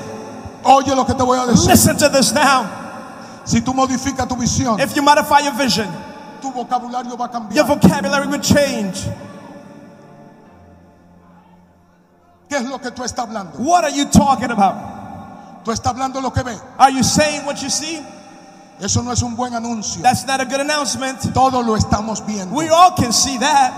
[0.63, 1.67] Oye lo que te voy a decir.
[1.69, 2.63] Listen to this now.
[3.43, 5.89] Si tú modificas tu visión, If you modify your vision,
[6.43, 7.65] tu vocabulario va a your cambiar.
[7.65, 9.07] vocabulary will change.
[12.49, 13.57] ¿Qué es lo que tú estás hablando?
[13.59, 15.63] What are you talking about?
[15.63, 16.61] Tú estás hablando lo que ves.
[16.77, 18.03] Are you saying what you see?
[18.81, 20.01] Eso no es un buen anuncio.
[20.01, 21.33] That's not a good announcement.
[21.33, 22.53] Todo lo estamos viendo.
[22.53, 23.71] We all can see that.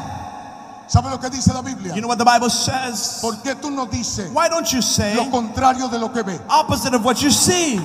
[0.87, 1.93] ¿Sabe lo que dice la Biblia?
[1.93, 3.19] You know what the Bible says?
[3.21, 6.39] ¿Por qué tú no dices Why don't you say lo contrario de lo que ves?
[6.49, 7.79] opposite of what you see?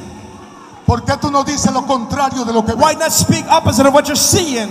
[0.91, 2.99] ¿Por qué tú no dices lo contrario de lo que Why ves?
[2.99, 4.69] not speak opposite of what you're seeing?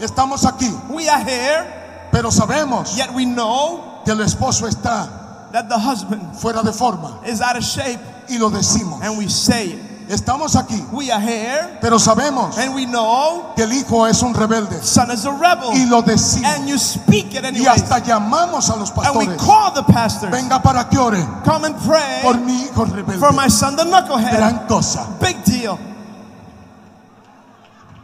[0.00, 5.68] Estamos aquí, We are here, pero sabemos yet we know que el esposo está that
[5.68, 9.02] the husband fuera de forma is out of shape, y lo decimos.
[9.02, 9.82] and we say it.
[10.06, 14.34] Estamos aquí, We are here, pero sabemos and we know que el hijo es un
[14.34, 16.46] rebelde son is a rebel, y lo decimos.
[16.54, 17.66] and you speak it Y anyway.
[17.68, 19.42] hasta llamamos a los And we pastores.
[19.42, 23.18] call the pastors, Venga para que ore come and pray por mi hijo rebelde.
[23.18, 24.36] for my son, the knucklehead.
[24.36, 25.06] Gran cosa.
[25.20, 25.78] Big deal.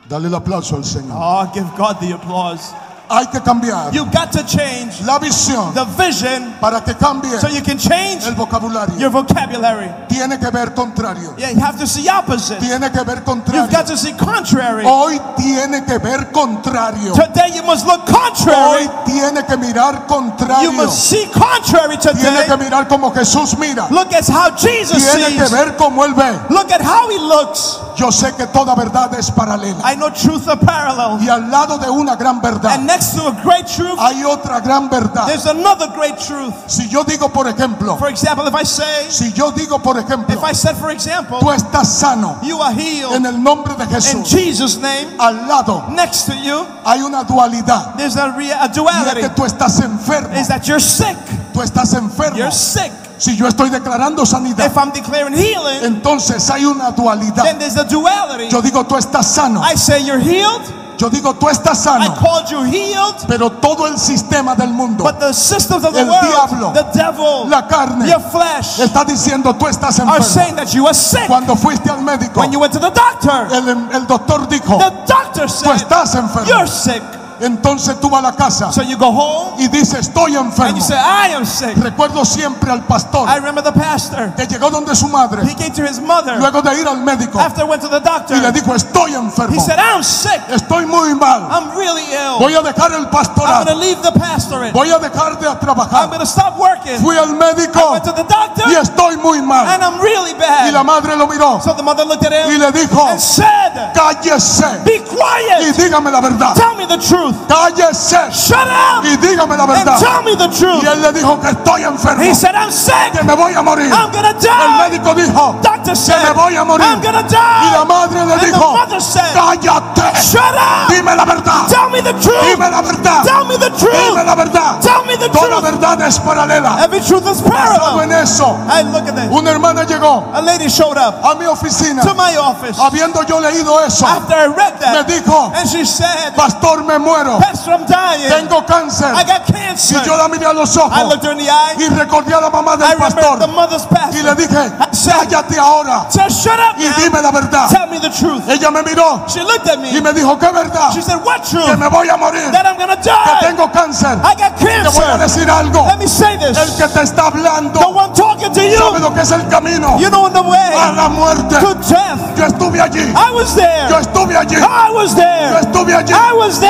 [0.09, 1.17] Dale el aplauso al Señor.
[1.21, 2.73] Oh, give God the applause.
[3.13, 7.49] Hay que cambiar You got to change la visión the vision para que cambie so
[7.49, 8.97] you can change el vocabulario.
[8.99, 9.91] your vocabulary.
[10.09, 11.35] Tiene que ver contrario.
[11.37, 12.61] Yeah, you have to see opposite.
[12.61, 13.71] Tiene que ver You've contrario.
[13.71, 14.85] got to see contrary.
[14.87, 17.13] Hoy tiene que ver contrario.
[17.15, 18.89] Today you must look Hoy contrary.
[19.07, 20.73] tiene que mirar You contrario.
[20.73, 22.59] must see contrary Tiene que today.
[22.59, 23.89] mirar como Jesús mira.
[23.91, 25.51] Look at how Jesus Tiene que sees.
[25.51, 26.31] ver como Él ve.
[26.51, 27.79] Look at how he looks.
[27.97, 29.81] Yo sé que toda verdad es paralela.
[29.85, 31.19] I know truth are parallel.
[31.21, 34.61] Y al lado de una gran verdad And next to a great truth, hay otra
[34.61, 35.27] gran verdad.
[35.27, 36.53] there's another great truth.
[36.69, 40.35] Si yo digo, por ejemplo, For example, if I say, si yo digo, por ejemplo,
[40.37, 43.85] if I said, for example, tú estás sano you are healed en el nombre de
[43.85, 47.97] in Jesús, Jesus' name, al lado next to you, hay una dualidad.
[47.97, 49.21] there's a, a Y es duality.
[49.21, 50.35] que tú estás enfermo.
[50.37, 51.17] Is that you're sick?
[51.53, 52.37] Tú estás enfermo.
[52.37, 52.93] You're sick.
[53.19, 57.45] Si yo estoy declarando sanidad, If I'm declaring healing, entonces hay una dualidad.
[57.45, 58.49] then there's a duality.
[58.49, 59.63] Yo digo, tú estás sano.
[59.63, 60.80] I say you're healed.
[61.01, 62.15] Yo digo, tú estás I sano.
[62.15, 63.17] called you healed.
[63.27, 66.99] Pero todo el sistema del mundo, But the systems of the El diablo, world, the
[66.99, 70.23] devil, la carne, your flesh, está diciendo, tú estás are enfermo.
[70.25, 71.27] saying that you are sick.
[71.27, 74.91] Cuando fuiste al médico, When you went to the doctor, el, el doctor dijo, the
[75.07, 76.47] doctor tú estás enfermo.
[76.47, 77.03] You're sick.
[77.41, 80.77] Entonces tú vas a la casa So you go home y dices, estoy and enfermo.
[80.77, 81.77] you say, I am sick.
[81.77, 84.33] Recuerdo siempre al pastor I remember the pastor.
[84.37, 87.41] que llegó donde su madre, He came to his mother luego de ir al médico,
[87.41, 88.37] after went to the doctor.
[88.37, 89.55] y le dijo, estoy enfermo.
[89.57, 90.41] He said, I'm sick.
[90.51, 91.49] Estoy muy mal.
[91.51, 92.39] I'm really ill.
[92.41, 93.75] Voy a dejar el I'm pastorado.
[93.79, 94.73] leave the pastorate.
[94.73, 96.11] Voy a dejar de I'm trabajar.
[96.11, 96.99] to stop working.
[97.01, 99.67] Fui al médico Went to the doctor y estoy muy mal.
[99.67, 100.85] and I'm really Y la bad.
[100.85, 104.83] madre lo miró So the mother looked at y him le dijo, and said, cállese
[104.85, 105.77] Be y quiet.
[105.77, 106.55] dígame la verdad.
[106.55, 107.30] Tell me the truth.
[107.49, 109.99] Cállese Shut up y dígame la and verdad.
[109.99, 110.85] tell me the Y truth.
[110.85, 113.13] él le dijo que estoy enfermo, He said, I'm sick.
[113.13, 113.93] que me voy a morir.
[113.93, 114.91] I'm going to El die.
[114.91, 116.87] médico dijo Doctor que me voy a morir.
[116.87, 117.85] I'm going to Y la die.
[117.87, 120.89] madre le And the dijo, mother said, cállate, Shut up.
[120.91, 122.43] dime la verdad, Tell me the truth.
[122.43, 124.25] dime la verdad, Tell me the dime truth.
[124.27, 124.81] la verdad.
[124.81, 125.63] Tell me the Toda truth.
[125.63, 126.79] verdad es paralela.
[126.85, 128.13] Every truth is en parallel.
[128.23, 128.57] eso,
[128.93, 132.79] look at una hermana llegó A lady showed up a mi oficina, to my office
[132.81, 135.07] habiendo yo leído eso, after I read me that.
[135.07, 138.29] dijo, And she said, pastor, me muero, Pastor, I'm dying.
[138.29, 139.13] tengo cáncer.
[139.15, 140.03] I got Y cancer.
[140.05, 141.75] yo la miré a los I ojos looked her in the eye.
[141.79, 145.59] y recordé a la mamá I del the pastor mother's y le dije, I cállate
[145.59, 147.69] ahora shut up y dime la verdad.
[147.69, 148.49] Tell me the truth.
[148.49, 150.01] Ella me miró She looked at y me.
[150.01, 150.91] me dijo, ¿qué verdad?
[150.93, 151.77] She said, what Que truth?
[151.79, 154.19] me voy a morir, That I'm que tengo cáncer.
[154.25, 155.19] I got Te voy a cancer.
[155.19, 156.71] decir algo, Let me say el this.
[156.77, 159.99] que te está hablando The one talking to sabe you, lo que es el camino
[159.99, 161.57] you know the a way la muerte.
[161.61, 162.37] to death.
[162.37, 164.01] Yo estuve allí, I was yo there.
[164.01, 165.61] estuve allí, I was yo there.
[165.61, 166.13] estuve allí.
[166.15, 166.61] I was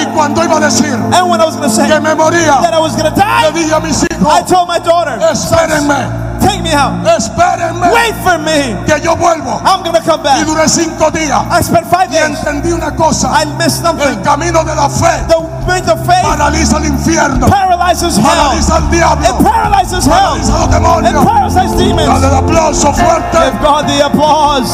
[0.00, 2.60] Y cuando iba a decir And when I was going to say que me moría,
[2.62, 6.38] that I was going to le die, dije a mis I told my daughter, espérenme,
[6.40, 6.92] take me out.
[7.06, 8.76] espérenme, Wait for me.
[8.86, 9.60] que yo vuelvo.
[9.64, 10.46] I'm going to come Y back.
[10.46, 12.38] duré cinco días I spent five y days.
[12.38, 14.22] entendí una cosa, I missed el something.
[14.22, 18.24] camino de la fe The way of faith paraliza el infierno, paralyzes hell.
[18.24, 20.12] paraliza al It paralyzes hell.
[20.12, 21.24] paraliza los It demonios.
[21.24, 22.24] paralyzes Dale demons.
[22.24, 23.38] el aplauso fuerte.
[23.38, 24.72] Give God the applause.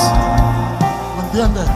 [1.16, 1.68] ¿Me entiendes?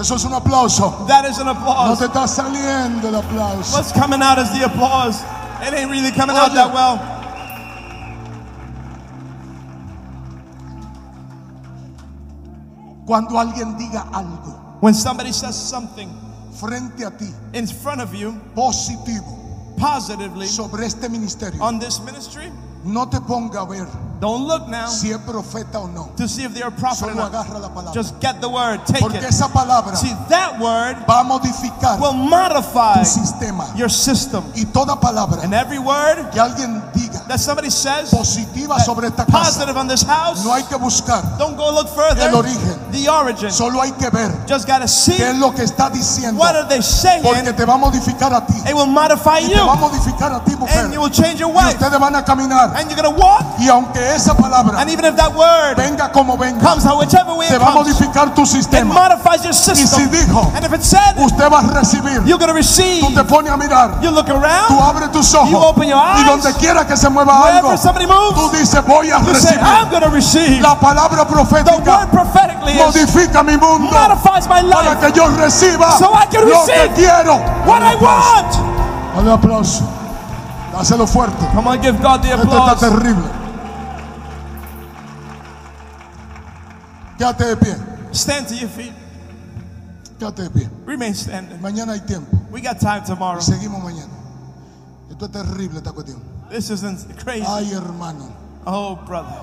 [0.00, 1.04] Eso es un aplauso.
[1.06, 1.98] That is an No applause.
[1.98, 3.76] te está saliendo el aplauso.
[3.76, 5.22] What's coming out is the applause.
[5.62, 6.98] It ain't really coming out that well.
[13.06, 16.08] Cuando alguien diga algo When somebody says something
[16.58, 19.36] frente a ti in front of you positivo
[19.76, 22.50] positively sobre este ministerio, on this ministry,
[22.84, 23.86] no te ponga a ver
[24.20, 26.12] don't look now si es profeta o no.
[26.16, 27.94] to see if they're a prophet Solo agarra la palabra.
[27.94, 29.24] Just get the word, take Porque it.
[29.24, 33.72] esa palabra See, that word va a modificar will modify tu sistema.
[33.76, 34.44] your system.
[34.54, 39.24] Y toda palabra And every word que alguien diga that somebody says positiva sobre esta
[39.24, 42.28] casa, positive on this house, no hay que buscar, don't go look further.
[42.28, 42.76] el origen.
[42.92, 43.50] The origin.
[43.52, 46.66] solo hay que ver Just gotta see qué es lo que está diciendo, what are
[46.68, 47.22] they saying.
[47.22, 49.80] porque te va a modificar a ti, It will modify y te va a you,
[49.80, 50.84] modificar a ti, mujer.
[50.84, 53.44] and you will change your Y wife, ustedes van a caminar, and you're gonna walk.
[53.58, 57.34] y aunque esa palabra And even if that word venga como venga, comes out whichever
[57.34, 58.92] way te it va a comes, modificar tu it sistema.
[58.92, 60.10] modifies your Y si system.
[60.10, 63.00] dijo, And if it said, usted va a recibir, you're gonna receive.
[63.06, 65.98] tú te pones a mirar, You look tú around, abres tus You ojos, open your
[65.98, 66.26] y eyes.
[66.26, 70.62] donde quiera que se mueva algo, wherever somebody tú moves, dices, voy a recibir.
[70.62, 72.08] La palabra profética
[72.76, 77.36] modifica mi mundo para que yo reciba So I can lo que quiero.
[77.66, 78.32] What I Dale aplauso.
[78.32, 79.16] want.
[79.16, 79.88] Dale aplauso.
[80.72, 81.46] Dáselo fuerte.
[81.54, 83.24] Come on, give God the Esto está terrible.
[87.18, 87.76] Quédate de pie.
[88.12, 88.92] Stand to your feet.
[90.18, 90.68] Quédate de pie.
[90.86, 91.60] Remain standing.
[91.60, 92.36] Mañana hay tiempo.
[92.50, 93.40] We got time tomorrow.
[93.40, 94.12] Seguimos mañana.
[95.10, 96.22] Esto es terrible esta cuestión.
[96.50, 97.46] This isn't crazy.
[97.46, 98.32] Ay, hermano.
[98.66, 99.40] Oh, brother.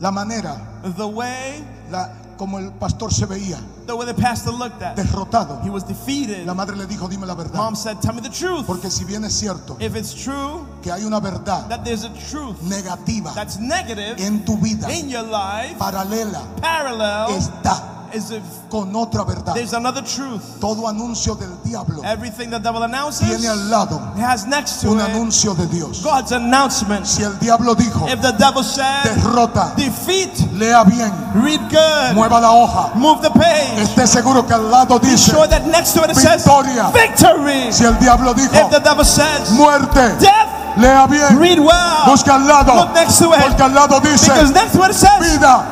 [0.00, 0.56] La manera,
[0.96, 2.08] The way, la,
[2.38, 5.62] como el pastor se veía, the way the pastor looked at, derrotado.
[5.62, 6.46] he was defeated.
[6.46, 7.54] La madre le dijo, dime la verdad.
[7.54, 8.66] Mom said, Tell me the truth.
[8.66, 12.10] Porque si bien es cierto If it's true que hay una verdad that there's a
[12.30, 18.42] truth negativa that's negative en tu vida, in your life, paralela, parallel está is if
[18.70, 19.54] con otra verdad.
[19.54, 20.60] there's another truth.
[20.60, 24.98] Todo anuncio del diablo Everything the devil announces tiene al lado has next to un
[24.98, 26.02] it anuncio de Dios.
[26.02, 27.06] God's announcement.
[27.06, 31.10] Si el diablo dijo, If the devil said, derrota, defeat, lea bien,
[31.42, 33.82] read good, mueva la hoja, move the page.
[33.82, 36.90] esté seguro que al lado dice, sure that next to it it says Victoria.
[36.92, 37.72] victory.
[37.72, 42.06] si el diablo dijo, If the devil says muerte, death, lea bien, read well.
[42.06, 43.40] busca al lado, Look next to it.
[43.42, 45.64] porque al lado dice, next to it says vida.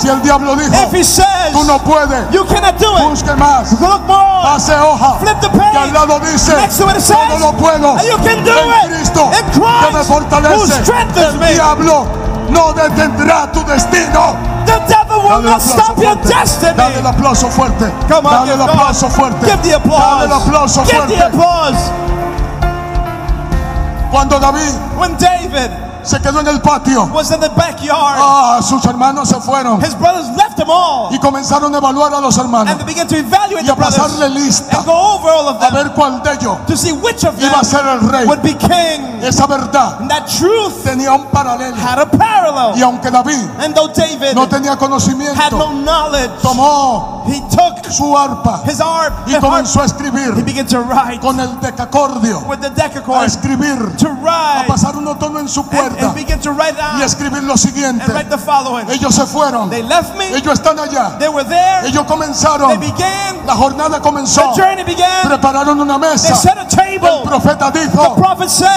[0.00, 3.34] Si el diablo dijo, If he says tú no puedes, you cannot do it, busque
[3.36, 4.42] más, look more.
[4.42, 5.92] pase hoja, Flip the que al page.
[5.92, 8.96] lado dice, Next to it says todo lo puedo and you can do en it
[8.96, 10.82] Cristo in que me fortalece.
[11.16, 11.52] El me.
[11.54, 12.06] diablo
[12.50, 14.36] no detendrá tu destino.
[14.66, 16.28] The devil will not stop your fuerte.
[16.76, 17.08] Dale el destiny.
[17.08, 17.92] aplauso fuerte.
[18.08, 19.46] Come on, Dale el aplauso fuerte.
[19.46, 20.32] Give the Dale el applause.
[20.48, 21.22] aplauso Give the fuerte.
[21.26, 22.09] applause.
[24.10, 28.84] Cuando David When David se quedó en el patio, was in the backyard, ah, sus
[28.84, 32.70] hermanos se fueron his brothers left him all y comenzaron a evaluar a los hermanos
[32.70, 35.70] and they began to evaluate y a pasarle lista and go over all of a
[35.70, 38.26] them ver cuál de ellos to see which of them iba a ser el rey.
[38.26, 39.20] would be king.
[39.22, 41.76] Esa verdad And that truth tenía un paralelo.
[41.76, 42.76] had a parallel.
[42.76, 47.84] Y aunque David And though David no tenía had conocimiento, no knowledge, tomó he took
[47.90, 52.40] su arpa his harp, y comenzó a he escribir began to write con el decacordio,
[52.48, 56.76] with the a decacord, escribir, to a write, pasar un otoño en su and, write
[56.98, 58.06] y escribir lo and siguiente.
[58.12, 58.88] write the following.
[58.90, 62.78] Ellos se fueron, They left me, ellos están allá, they were there, ellos they comenzaron,
[62.80, 66.34] began, la jornada comenzó, the journey began, prepararon una they mesa.
[66.36, 68.16] set a El profeta dijo,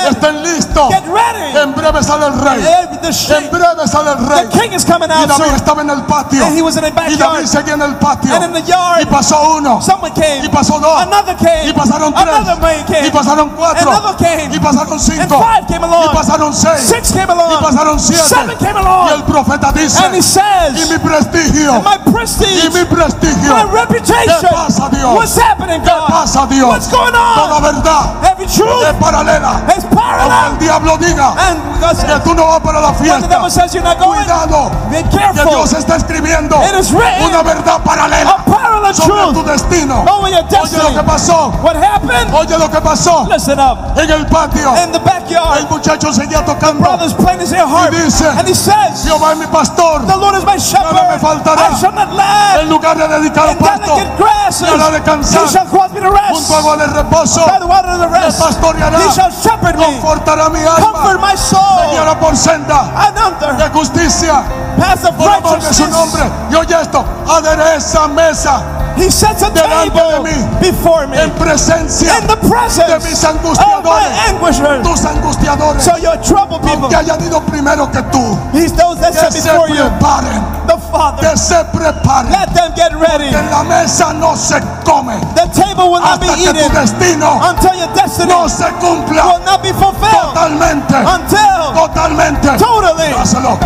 [0.10, 1.58] estén listos, Get ready.
[1.58, 4.47] en breve sale el rey, en breve sale el rey.
[4.47, 6.82] the king is coming Y out David estaba en el patio, And he was in
[6.84, 10.13] the y David seguía en el patio, And in the yard, y pasó uno, someone
[10.13, 10.45] came.
[10.45, 11.67] y pasó dos, Another came.
[11.69, 13.08] y pasaron Another man tres, came.
[13.08, 14.56] y pasaron cuatro, Another came.
[14.56, 16.06] y pasaron And cinco, five came along.
[16.12, 17.60] y pasaron seis, Six came along.
[17.60, 19.24] y pasaron siete, Seven came y el along.
[19.26, 24.39] profeta dice, And he y says, mi prestigio, My y prestige, mi prestigio, my reputation.
[24.39, 25.13] ¿Qué pasa, Dios?
[25.16, 26.08] What's happening, ¿qué God?
[26.08, 26.70] pasa Dios?
[26.70, 27.62] What's going Toda on?
[27.63, 30.58] verdad Every truth es paralela, is aunque el parallel.
[30.60, 31.60] diablo diga And
[32.08, 35.04] que tú no vas para la the fiesta, devil says you're not going, cuidado, be
[35.04, 35.50] que careful.
[35.52, 40.06] Dios está escribiendo It is written una verdad paralela a parallel sobre tu truth destino.
[40.08, 40.96] over your Oye lo destiny.
[40.96, 42.34] que pasó, What happened?
[42.34, 43.78] oye lo que pasó Listen up.
[43.98, 44.74] en el patio.
[44.84, 46.92] In the backyard, El muchacho seguía tocando.
[47.15, 47.51] Playing his.
[47.53, 50.06] Y dice, And he says, Jehová es mi pastor.
[50.06, 50.93] The Lord is my shepherd.
[51.10, 51.71] me faltará.
[51.71, 52.62] I shall not lack.
[52.62, 55.43] En lugar de dedicar pasto, grasses, me hará descansar.
[55.45, 56.51] he shall cause me to junto a rest.
[56.51, 59.86] agua de reposo, By the water of the me pastoreará, he shall shepherd me.
[59.86, 61.91] confortará mi Comfort alma, my me soul.
[61.91, 64.43] guiará por senda And under de justicia
[64.77, 66.21] path of por amor de su nombre.
[66.21, 68.62] righteousness, Y oye esto, adereza mesa
[68.97, 70.60] he sets a de table mí.
[70.62, 73.36] before me en presencia in the de presence mis of
[73.84, 78.71] my angustiadores, tus angustiadores, So your troubled people, que hayan ido primero que tú, he's
[78.73, 81.29] those that que se before you, preparen, the Father.
[81.29, 82.32] que se preparen.
[82.32, 83.32] Let them get ready.
[83.32, 87.41] La mesa no se come The table will not be hasta que tu eaten destino
[87.49, 92.58] until your destiny no se cumpla will not be fulfilled totalmente, until totalmente.
[92.58, 93.10] totally.
[93.13, 93.58] Dáselo,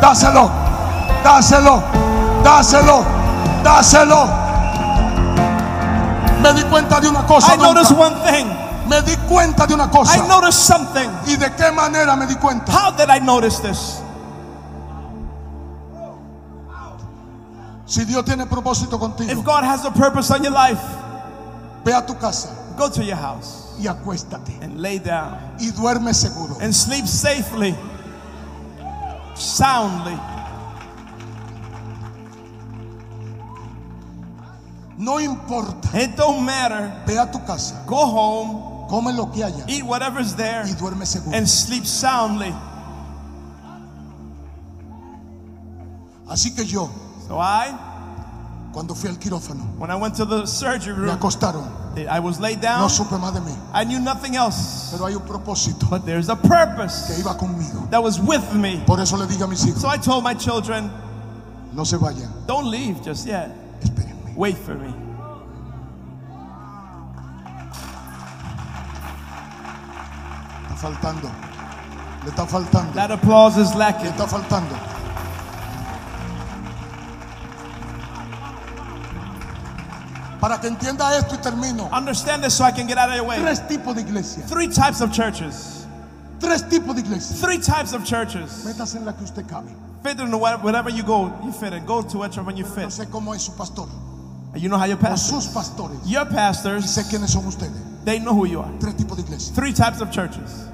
[0.00, 0.50] dáselo,
[1.24, 1.82] dáselo,
[2.44, 3.04] dáselo,
[3.64, 4.47] dáselo.
[6.42, 7.52] Me di cuenta de una cosa.
[7.52, 8.46] I noticed one thing.
[8.88, 10.14] Me di cuenta de una cosa.
[10.16, 11.10] I noticed something.
[11.26, 12.70] ¿Y de qué manera me di cuenta?
[12.72, 14.00] How did I notice this?
[17.86, 20.80] Si Dios tiene propósito If contigo, God has a purpose on your life,
[21.84, 23.74] ve a tu casa go to your house.
[23.78, 26.56] y acuéstate and lay down y duerme seguro.
[26.60, 27.74] and sleep safely,
[29.34, 30.18] soundly.
[34.98, 35.88] No importa.
[35.94, 36.92] It don't matter.
[37.06, 41.06] Ve a tu casa, Go home, come lo que haya eat whatever's there, y duerme
[41.06, 41.36] seguro.
[41.36, 42.52] and sleep soundly.
[46.28, 46.90] Así que yo,
[47.26, 47.74] So I,
[48.72, 51.66] cuando fui al quirófano, when I went to the surgery me room, acostaron.
[52.08, 52.90] I was laid No down.
[52.90, 53.54] supe más de mí.
[53.72, 54.90] I knew nothing else.
[54.92, 57.88] Pero hay un propósito But there's a que purpose iba conmigo.
[57.90, 58.82] that was with me.
[58.86, 60.90] Por eso le dije a mis hijos, So I told my children,
[61.72, 63.50] no se vayan, don't leave just yet.
[64.38, 64.94] Wait for me.
[70.62, 71.30] Está faltando.
[72.24, 72.92] Le está faltando.
[72.94, 74.06] That applause is Le lacking.
[74.12, 74.76] está faltando.
[80.40, 81.88] Para que entienda esto y termino.
[81.92, 83.38] Understand this so I can get out of your way.
[83.38, 84.42] Tres tipos de iglesia.
[84.46, 85.86] Three types of churches.
[86.38, 87.36] Tres tipos de iglesia.
[87.36, 88.64] Three types of churches.
[88.64, 89.68] Métase en la que usted cabe.
[90.04, 91.84] Fit in whatever wherever you go, you fit in.
[91.84, 92.88] Go to whichever one you No fit.
[92.90, 93.88] sé cómo es su pastor
[94.54, 95.40] You know how your o pastor.
[95.40, 95.98] sus pastores.
[96.04, 97.72] Your Y pastors, sé quiénes son ustedes.
[98.04, 98.70] they know who you are.
[98.78, 99.54] Tres tipos de iglesia.
[99.54, 100.66] Three types of churches.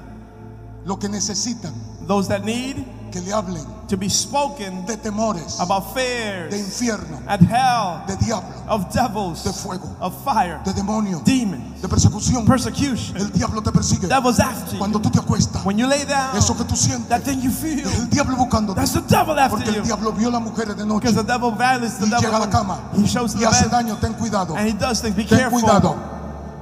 [0.85, 1.73] Lo que necesitan
[2.07, 2.85] Those that need
[3.15, 8.17] que le hablen to be spoken de temores, about de fears, infierno, and hell, de
[8.17, 12.45] diablo, of devils, de fuego, of fire, de demonio, demons, de persecución.
[12.45, 13.15] persecution.
[13.15, 14.07] El diablo te persigue.
[14.09, 14.79] Devil's after you.
[14.79, 17.51] Cuando tú te acuestas, When you lay down, eso que tú sientes, that thing you
[17.51, 18.75] feel, es el diablo buscándote.
[18.75, 19.83] that's the devil after Porque el you.
[19.83, 22.39] diablo vio a las mujeres de noche Because the devil violates the y llega a
[22.39, 22.49] la devil.
[22.51, 23.97] cama He shows y the hace daño.
[24.01, 24.55] Ten cuidado.
[24.57, 25.15] and he does things.
[25.15, 25.61] Be Ten careful.
[25.61, 25.95] cuidado.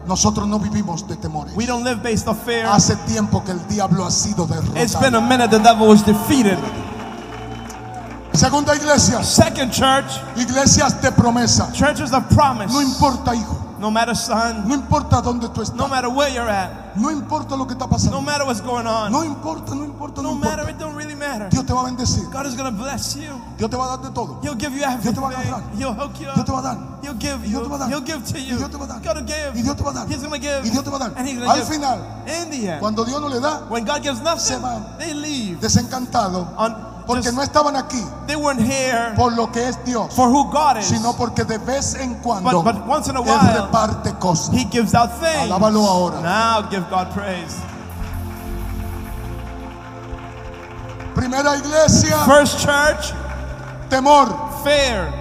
[0.06, 1.56] Nosotros no vivimos de temores.
[1.56, 2.66] We don't live based on fear.
[2.66, 4.46] Hace tiempo que el diablo ha sido
[4.76, 5.28] It's been a derrotado.
[5.30, 6.58] minute the devil was defeated.
[8.34, 11.72] Segunda iglesia, Second church, iglesias de promesa.
[11.72, 12.74] churches of promise.
[12.74, 13.58] No importa, hijo.
[13.80, 15.90] No matter son, No importa dónde tú no estás.
[15.90, 18.22] matter where you're at, No importa lo que está no pasando.
[18.22, 20.72] matter what's going on, No importa, no importa, no no matter, importa.
[20.72, 21.50] it don't really matter.
[21.50, 22.24] Dios te va a bendecir.
[22.32, 23.32] God is going to bless you.
[23.58, 24.40] Dios te va a dar de todo.
[24.44, 25.54] He'll give you Dios te va a everything.
[25.54, 25.76] agarrar.
[25.78, 26.64] He'll hook you Dios te va a up.
[26.64, 26.78] dar.
[27.04, 27.64] He'll give Y Dios you.
[27.64, 27.90] te va a dar.
[27.90, 28.58] He'll give to you.
[28.58, 29.00] Dios te va a dar.
[29.02, 29.52] Gotta give.
[29.60, 30.08] Y Dios te va a dar.
[30.08, 30.62] He's going to give.
[30.66, 31.14] Y Dios te va a dar.
[31.18, 31.74] And he's Al going to give.
[31.74, 34.98] final, In the end, cuando Dios no le da, when God gives Se nothing, van.
[35.00, 35.60] they leave.
[37.06, 40.78] Porque no estaban aquí they weren't here por lo que es Dios, for who God
[40.78, 40.86] is.
[40.86, 44.54] sino porque de vez en cuando But, but once in a Él while, reparte cosas.
[44.54, 45.50] He gives out things.
[45.52, 46.22] Alábalo ahora.
[46.22, 47.58] Now give God praise.
[51.16, 53.14] Primera iglesia, First church,
[53.90, 54.28] temor.
[54.64, 55.12] fear.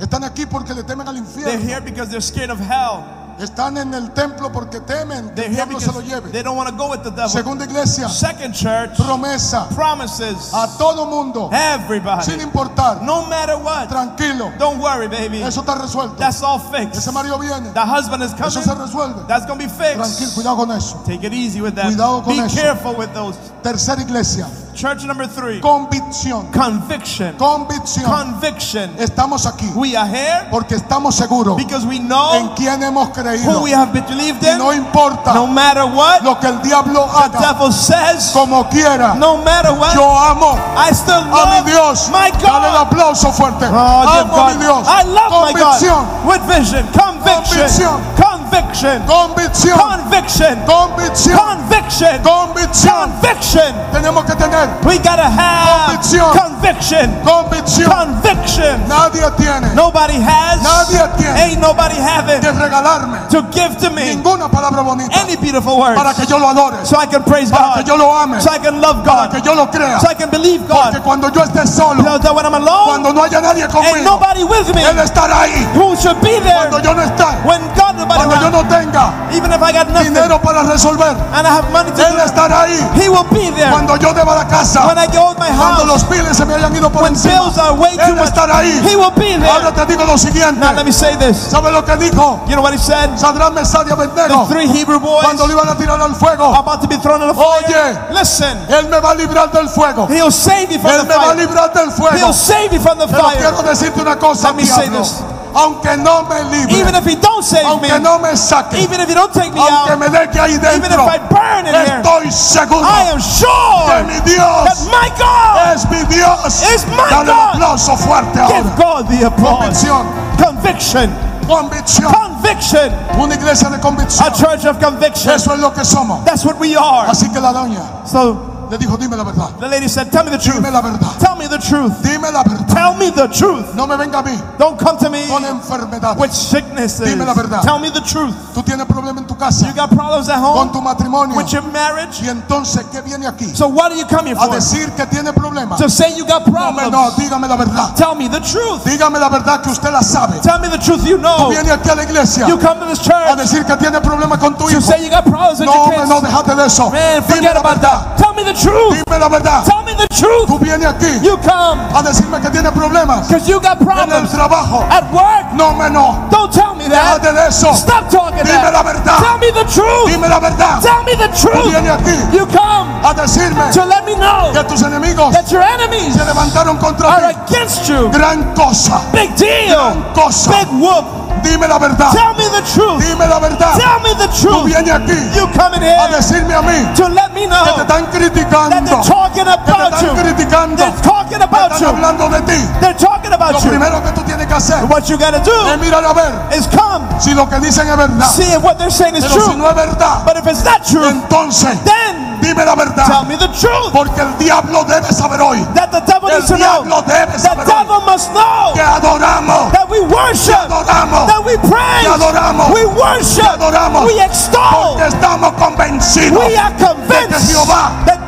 [0.00, 1.24] Están aquí porque le temen al They're
[1.58, 1.60] infierno.
[1.68, 3.04] here because they're scared of hell.
[3.38, 6.32] Están en el templo porque temen que They're el here diablo se lo because lleve.
[6.32, 7.28] they don't want to go with the devil.
[7.28, 10.52] Segunda iglesia, Second church, promesa promises.
[10.52, 12.42] a todo mundo, sin Everybody.
[12.42, 13.00] importar.
[13.02, 13.88] No matter what.
[13.88, 15.40] Tranquilo, Don't worry, baby.
[15.42, 16.16] eso está resuelto.
[16.16, 16.96] That's all fixed.
[16.98, 18.82] Ese marido viene, The husband is eso se coming.
[18.86, 19.26] resuelve.
[19.28, 20.34] That's going to be Tranquilo, fixed.
[20.34, 21.00] cuidado con eso.
[21.06, 21.86] Take it easy with that.
[21.86, 22.56] Cuidado con Be eso.
[22.56, 23.36] careful with those.
[23.62, 26.50] Tercera iglesia, Church number three, convicción.
[26.52, 27.36] conviction.
[27.36, 28.04] Convicción.
[28.04, 28.94] Conviction.
[28.98, 33.62] Estamos aquí We are here porque estamos seguros because we en know quién hemos who
[33.62, 34.78] we have believed Y no in.
[34.84, 39.14] importa No matter what lo que el diablo the haga, devil says, como quiera.
[39.14, 42.08] no matter what, Yo amo I still a mi love Dios.
[42.10, 42.86] my Dale el God.
[42.86, 43.66] aplauso fuerte.
[43.66, 44.60] Oh, Amo mi God.
[44.60, 44.88] Dios.
[44.88, 46.04] I love my Convicción.
[46.04, 46.26] God.
[46.26, 48.00] With vision, conviction,
[48.48, 49.78] conviction, Convicción.
[49.78, 51.38] conviction, Convicción.
[51.38, 53.10] conviction, Convicción.
[53.20, 53.74] conviction.
[53.92, 56.30] Tenemos que tener We gotta have Convicción.
[56.32, 57.90] conviction, convicción.
[57.90, 58.88] conviction.
[58.88, 64.14] Nadie tiene Nobody has, Nadie tiene ain't nobody having que regalarme to give to me
[64.14, 67.50] ninguna palabra bonita any beautiful words para que yo lo adore, so I can praise
[67.50, 69.66] para que God, yo lo ame, so I can love para que God, yo lo
[69.70, 70.00] crea.
[70.00, 71.02] so I can believe Porque God.
[71.04, 74.44] cuando yo esté solo, So that when I'm alone, cuando no haya nadie ain't nobody
[74.44, 75.64] with me Él estará ahí.
[75.74, 79.52] who should be there Cuando yo no esté, when God nobody yo no tenga Even
[79.52, 82.78] if I got nothing dinero para resolver, and I have money to Él estará ahí.
[82.96, 83.70] He will be there.
[83.70, 86.54] Cuando yo deba la casa, When I go to my cuando los piles se me
[86.54, 88.72] hayan ido por when encima, bills are way too Él estará ahí.
[88.84, 89.86] He will be Ahora there.
[89.86, 90.60] te digo lo siguiente.
[90.60, 91.36] Now let me say this.
[91.36, 93.10] ¿Sabe lo que dijo You know what he said?
[93.16, 96.54] Sadrán, Mesad y The Abednego three Hebrew boys cuando lo iban a tirar al fuego?
[96.54, 97.64] about to be thrown in the fire.
[97.68, 97.98] Oye.
[98.18, 100.06] Listen, Él me va a librar del fuego.
[100.08, 101.36] He'll save you from Él the me va a fire.
[101.46, 102.16] librar del fuego.
[102.16, 103.68] He'll save you from the Pero quiero fire.
[103.70, 105.00] decirte una cosa, Let me say diablo.
[105.00, 105.22] this.
[105.58, 106.38] Aunque no me
[106.70, 109.60] Even if He don't save me, no me saque, even if you don't take me
[109.60, 113.18] aunque out, me deje ahí even if I burn in here, estoy seguro I am
[113.18, 116.62] que sure mi that my God es mi Dios.
[116.62, 117.54] is my Dale un God.
[117.54, 118.76] aplauso fuerte Give ahora.
[118.76, 119.58] God the applause.
[119.58, 120.06] Convicción,
[120.38, 121.10] Conviction,
[121.46, 125.32] convicción, conviction, una iglesia de a church of conviction.
[125.34, 126.24] Eso es lo que somos.
[126.24, 127.08] That's what we are.
[127.08, 129.48] Así que la doña So Le dijo, dime la verdad.
[129.60, 130.56] The lady said, Tell me the truth.
[130.62, 131.18] Dime la verdad.
[131.18, 132.02] Tell me the truth.
[132.02, 132.68] Dime la verdad.
[132.68, 133.74] Tell me the truth.
[133.74, 136.18] No me venga a mí Don't come to me con enfermedades.
[136.18, 137.00] with sicknesses.
[137.08, 137.62] Dime la verdad.
[137.62, 138.34] Tell me the truth.
[138.54, 141.36] Tú tienes problema en tu casa, You got problems at con home tu matrimonio.
[141.36, 142.20] with your marriage.
[142.22, 143.54] Y entonces, ¿qué viene aquí?
[143.56, 144.54] So what do you come here A for?
[144.54, 145.78] decir que tiene problemas.
[145.78, 146.90] To say you got No, problems.
[146.92, 147.94] no, dígame la verdad.
[147.96, 148.84] Tell me the truth.
[148.84, 150.40] Dígame la verdad que usted la sabe.
[150.42, 151.48] Tell me the truth you know.
[151.48, 154.38] Viene aquí a la iglesia You come to this a church decir que tiene problemas
[154.40, 154.80] con tu to hijo.
[154.82, 156.08] say you got problems with No, your kids.
[156.10, 156.90] no, déjate de eso.
[156.90, 158.06] Man, Dime forget la about verdad.
[158.08, 158.18] that.
[158.18, 158.94] Tell me the truth.
[159.04, 159.64] Dime la verdad.
[159.64, 160.46] Tell me the truth.
[160.48, 163.94] Tú vienes aquí You come a decirme que tiene problemas because you got en el
[163.94, 164.84] problems trabajo.
[164.90, 165.52] at work.
[165.54, 166.26] No, me no.
[166.30, 167.20] Don't tell me that.
[167.20, 167.74] Déjate de eso.
[167.74, 168.72] Stop talking Dime that.
[168.72, 169.18] la verdad.
[169.18, 170.06] Tell me the truth.
[170.06, 170.80] Dime la verdad.
[170.80, 171.70] Tell me the Tú truth.
[171.70, 175.62] vienes aquí You come a decirme to let me know que tus enemigos that your
[175.62, 177.54] enemies se levantaron contra are ti.
[177.54, 178.08] against you.
[178.10, 179.00] Gran cosa.
[179.12, 179.76] Big deal.
[179.76, 180.50] Gran cosa.
[180.50, 181.27] Big whoop.
[181.42, 182.10] Dime la verdad.
[182.12, 183.04] Tell me the truth.
[183.04, 183.74] Dime la verdad.
[183.78, 184.64] Tell me the Tú truth.
[184.66, 187.76] vienes aquí You coming a here decirme a mí to let me que te know
[187.78, 188.84] están that criticando.
[188.84, 190.22] they're talking Que te about están you.
[190.22, 190.76] criticando.
[190.76, 191.88] They're talking about Están you.
[191.88, 192.58] hablando de ti.
[192.80, 193.68] They're talking Lo about you.
[193.70, 196.66] primero que tú tienes que hacer What you gotta es do mirar a ver is
[196.68, 198.26] come, si lo que dicen es verdad.
[198.28, 199.56] see if what they're saying is Pero si true.
[199.56, 203.22] no es verdad, But if it's not true, entonces then dime la tell verdad.
[203.26, 203.92] me the truth.
[203.92, 207.72] Porque el diablo debe saber hoy That the devil El diablo debe The saber hoy
[207.74, 212.80] devil must know que adoramos, that we worship, adoramos, that we que praise, adoramos, we
[212.80, 214.04] que worship, adoramos.
[214.06, 218.18] we extol, Porque estamos convencidos we are convinced Jehová, that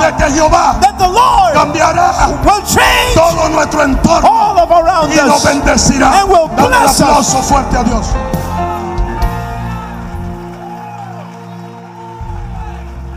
[0.00, 5.12] de que Jehová that the Lord cambiará will change todo nuestro entorno all of around
[5.12, 6.20] y nos bendecirá.
[6.20, 7.00] And will Dale un bless us.
[7.02, 8.06] aplauso fuerte a Dios.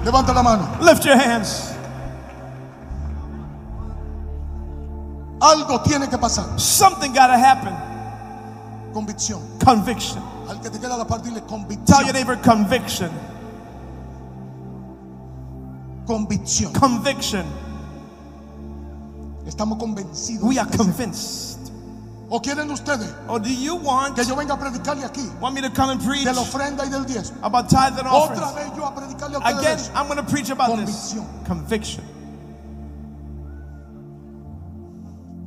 [0.03, 0.67] Levanta la mano.
[0.81, 1.71] Lift your hands.
[5.39, 6.59] Algo tiene que pasar.
[6.59, 7.73] Something gotta happen.
[8.93, 9.41] Convicción.
[9.63, 10.21] Conviction.
[10.49, 12.05] Al que te queda la parte, dile Tell convicción.
[12.05, 13.09] your neighbor conviction.
[16.05, 16.73] Convicción.
[16.73, 17.45] Conviction.
[19.45, 20.43] Estamos convencidos.
[20.43, 21.62] We are convinced.
[22.35, 25.61] ¿O quieren ustedes Or do you want que yo venga a predicarle aquí want me
[25.61, 27.37] to come and preach de la ofrenda y del diezmo?
[27.43, 28.55] about tithe and Otra offerings?
[28.55, 29.59] vez yo a predicarle a ustedes.
[29.59, 29.91] Again, eso.
[29.93, 31.13] I'm going to preach about this.
[31.13, 31.45] Convicción.
[31.45, 32.03] Conviction.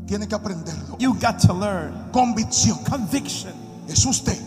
[0.07, 0.97] Tiene que aprenderlo.
[1.01, 1.93] You got to learn.
[2.13, 2.79] Convicción.
[2.85, 3.53] Conviction.
[3.89, 4.39] Es usted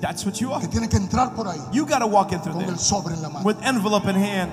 [0.00, 0.60] That's what you are.
[0.60, 2.78] que tiene que entrar por ahí You got to walk in through con there el
[2.78, 3.44] sobre en la mano.
[3.44, 4.52] with envelope in hand.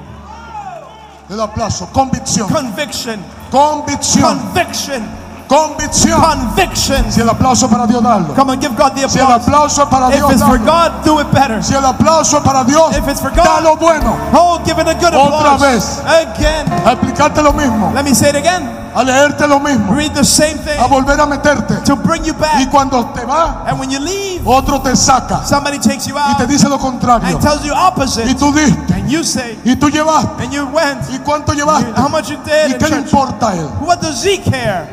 [1.30, 1.86] El aplauso.
[1.94, 2.48] Convicción.
[2.50, 3.24] Conviction.
[3.52, 4.40] Convicción.
[4.40, 5.25] Conviction.
[5.48, 6.20] Convicción.
[6.22, 7.12] Conviction.
[7.12, 8.34] Si el aplauso para Dios, darlo.
[8.36, 9.44] Come on, give God the Si el applause.
[9.48, 10.58] aplauso para If Dios, it's for.
[10.58, 11.64] God, do it better.
[11.64, 14.16] Si el aplauso para Dios, If it's for God- da lo bueno.
[14.34, 15.62] Oh, give it a good Otra applause.
[15.62, 16.00] vez.
[16.06, 16.66] Again.
[16.86, 17.92] A explicarte lo mismo.
[17.94, 18.70] Let me say it again.
[18.96, 19.94] A leerte lo mismo.
[19.94, 21.84] Read the same thing A volver a meterte.
[21.84, 22.72] to bring you Y back.
[22.72, 26.38] cuando te va, And when you leave, otro te saca somebody takes you y out
[26.38, 27.28] te dice lo contrario.
[27.28, 28.34] and tells you Y opposite.
[28.36, 28.94] tú diste.
[28.94, 30.42] And you say, Y tú llevaste.
[30.44, 31.02] and you went.
[31.12, 31.92] ¿Y cuánto llevaste?
[32.00, 33.70] How much you did ¿Y qué le importa a él?
[33.82, 34.88] What does he care?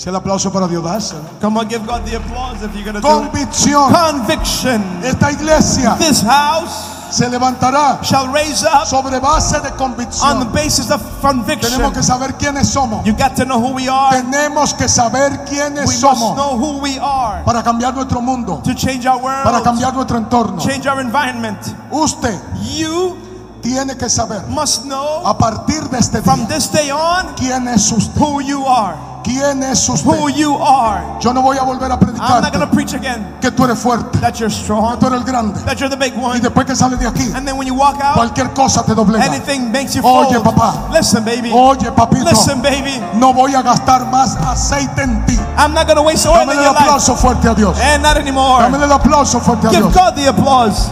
[0.00, 1.20] Si el aplauso para Dios, dáselo.
[1.42, 3.12] Come on, give God the applause if you're going to do it.
[3.12, 3.92] Convicción.
[3.92, 4.82] Conviction.
[5.04, 10.52] Esta iglesia This house se levantará shall raise up sobre base de on the convicción.
[10.54, 11.70] basis of conviction.
[11.72, 13.04] Tenemos que saber quiénes somos.
[13.04, 14.16] You got to know who we are.
[14.22, 18.62] Tenemos que saber quiénes We must somos know who we are para cambiar nuestro mundo,
[18.64, 20.62] to change our para cambiar nuestro entorno.
[20.62, 21.58] change our environment.
[21.90, 23.18] Usted You
[23.60, 27.68] tiene que saber must know a partir de este from día this day on quién
[27.68, 28.18] es usted.
[28.18, 29.09] who you are.
[29.22, 30.34] ¿Quién es Who usted?
[30.36, 31.02] you are.
[31.20, 32.00] Yo no voy a volver a I'm
[32.42, 35.18] not going to predicarte preach again que tú eres fuerte, that you're strong, tú eres
[35.20, 35.60] el grande.
[35.66, 36.40] that you're the big Y one.
[36.40, 39.22] después que sales de aquí, And then when you walk out, cualquier cosa te doblega.
[39.24, 40.44] anything makes you Oye, fold.
[40.44, 40.88] papá.
[40.90, 41.50] Listen, baby.
[41.52, 42.98] Oye, papito, Listen, baby.
[43.14, 45.38] no voy a gastar más aceite en ti.
[45.58, 46.76] I'm not going to waste oil Dame el life.
[46.78, 47.78] aplauso fuerte a Dios.
[47.78, 48.62] And not anymore.
[48.62, 49.94] Dame el aplauso fuerte a Give Dios.
[49.94, 50.90] God the applause.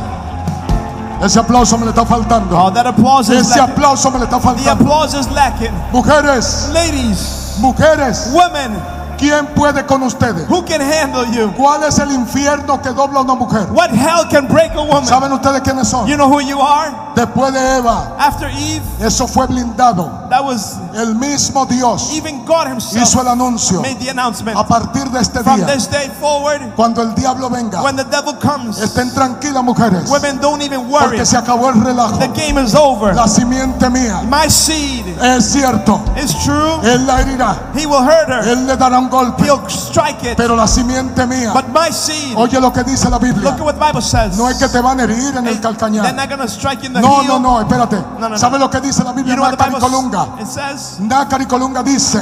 [1.23, 2.57] Ese aplauso me le está faltando.
[2.57, 3.75] Oh, that applause is Ese lacking.
[3.75, 4.71] aplauso me le está The faltando.
[4.85, 5.73] applause is lacking.
[5.93, 8.81] Mujeres, Ladies, mujeres, women,
[9.19, 10.49] ¿quién puede con ustedes?
[10.49, 11.53] who can handle you?
[11.57, 13.67] ¿Cuál es el infierno que dobla una mujer?
[13.73, 15.07] What hell can break a woman?
[15.07, 16.07] ¿Saben ustedes quiénes son?
[16.07, 16.93] You know who you are?
[17.15, 20.09] Después de Eva, After Eve, eso fue blindado.
[20.31, 23.81] that was El mismo Dios even God Himself hizo el anuncio.
[23.83, 24.57] made the announcement.
[24.57, 28.05] A partir de este From día, this day forward, cuando el diablo venga, when the
[28.05, 31.07] devil comes, estén tranquilas mujeres, women don't even worry.
[31.09, 32.19] porque se acabó el relajo.
[32.19, 33.15] The game is over.
[33.15, 36.01] La simiente mía My seed es cierto.
[36.23, 36.79] is true.
[36.85, 38.47] Él la herirá, He will hurt her.
[38.49, 40.37] él le dará un golpe, He'll strike it.
[40.37, 43.65] pero la simiente mía, But my seed, oye lo que dice la Biblia, look at
[43.67, 44.37] what the Bible says.
[44.37, 46.15] no es que te van a herir en el They're calcañar.
[46.15, 47.29] not going to strike in the No, heel.
[47.29, 47.97] no, no, espérate.
[47.97, 48.39] No, no, no.
[48.39, 50.29] ¿Sabe lo que dice la Biblia You know Nácar y Colunga?
[50.41, 51.01] It says.
[51.01, 52.21] Nácar y Colunga dice,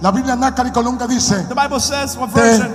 [0.00, 2.72] la Biblia Nácar y Colunga dice, The Bible says what te version?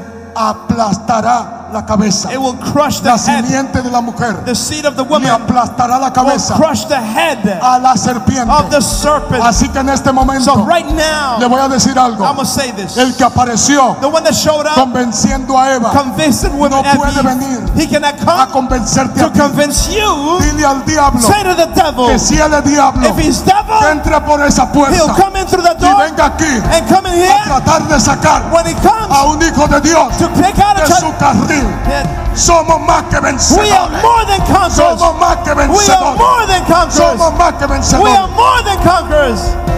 [1.68, 2.32] Aplastará la cabeza.
[2.32, 3.72] It will crush the La head.
[3.84, 6.96] de la mujer The seed of the le woman aplastará la will cabeza crush the
[7.00, 8.50] head a la serpiente.
[8.52, 9.44] of the serpent.
[9.44, 12.24] Así que en este momento So right le now, voy a decir algo.
[12.26, 12.98] I'm say this.
[12.98, 15.92] El que apareció The one that showed up, convenciendo a Eva
[16.70, 19.40] no puede venir he cannot a convencerte a to ti.
[19.40, 20.40] convince you.
[20.40, 23.52] Dile al diablo Say to the devil, que si él es diablo, if he's que
[23.52, 27.06] devil, entre por esa he'll puerta come in through the y venga aquí and come
[27.08, 27.44] in a here.
[27.46, 30.82] tratar de sacar When he a comes un hijo de Dios to pick out a
[30.82, 31.18] de su child,
[32.36, 35.00] Somos más que we are more than conquerors.
[35.00, 36.96] Somos más que We are more than conquerors.
[36.96, 37.66] Somos más que
[37.98, 39.77] We are more than conquerors.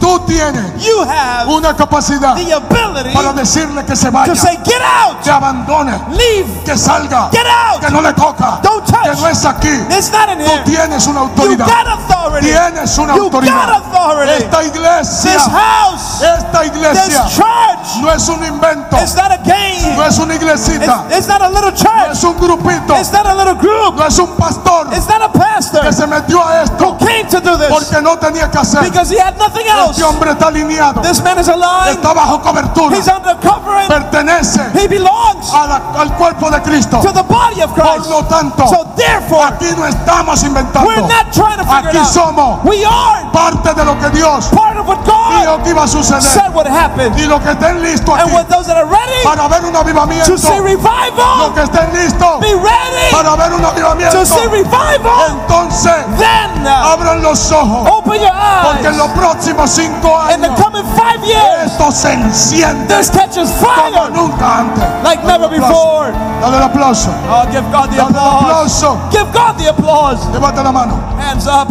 [0.00, 4.56] Tú tienes You have una capacidad the ability para decirle que se vaya, to say,
[4.64, 7.80] get out, que abandone, leave, que salga, get out.
[7.80, 9.02] que no le toca, Don't touch.
[9.04, 9.68] que no es aquí.
[9.90, 10.62] It's not in Tú here.
[10.64, 11.66] tienes una You autoridad.
[11.66, 12.46] got authority.
[12.48, 13.66] Tienes una You autoridad.
[13.66, 14.32] got authority.
[14.44, 19.38] Esta iglesia, This house, esta iglesia this church, no es un invento, it's not a
[19.38, 19.96] game.
[19.96, 22.10] no es una iglesita, It's, it's not a little no church.
[22.12, 23.96] es un grupito, It's not a little group.
[23.96, 27.24] no es un pastor It's not a pastor que se metió a esto who came
[27.28, 28.82] to do this porque no tenía que hacer.
[28.82, 29.85] because he had nothing else.
[29.90, 31.92] Este hombre está alineado, This man is alive.
[31.92, 33.88] está bajo cobertura, He's under covering.
[33.88, 36.98] pertenece He belongs a la- al cuerpo de Cristo.
[37.00, 38.10] to the body of Por Christ.
[38.10, 40.88] lo tanto, So therefore, aquí no estamos inventando.
[40.88, 42.06] we're not trying to figure Aquí it out.
[42.12, 45.82] somos We are parte de lo que Dios part of what God dijo que iba
[45.84, 46.22] a suceder.
[46.22, 47.12] said would happen.
[47.18, 49.74] Y los que estén listos And aquí with those that are ready para ver un
[49.76, 54.26] avivamiento, to see los revival, que estén listos be ready para ver un avivamiento, to
[54.26, 55.30] see revival.
[55.30, 59.16] entonces Then uh, abran los ojos, open your porque en los eyes.
[59.18, 64.10] próximos cinco In the años coming five years, esto se enciende this catches como fire
[64.12, 64.84] nunca antes.
[65.04, 66.12] like Dale never before.
[66.40, 67.10] Dale el aplauso.
[67.30, 68.84] Oh, give God the Dale applause.
[69.10, 70.26] Give God the applause.
[70.32, 70.94] Levanta la mano.
[71.18, 71.68] Hands up.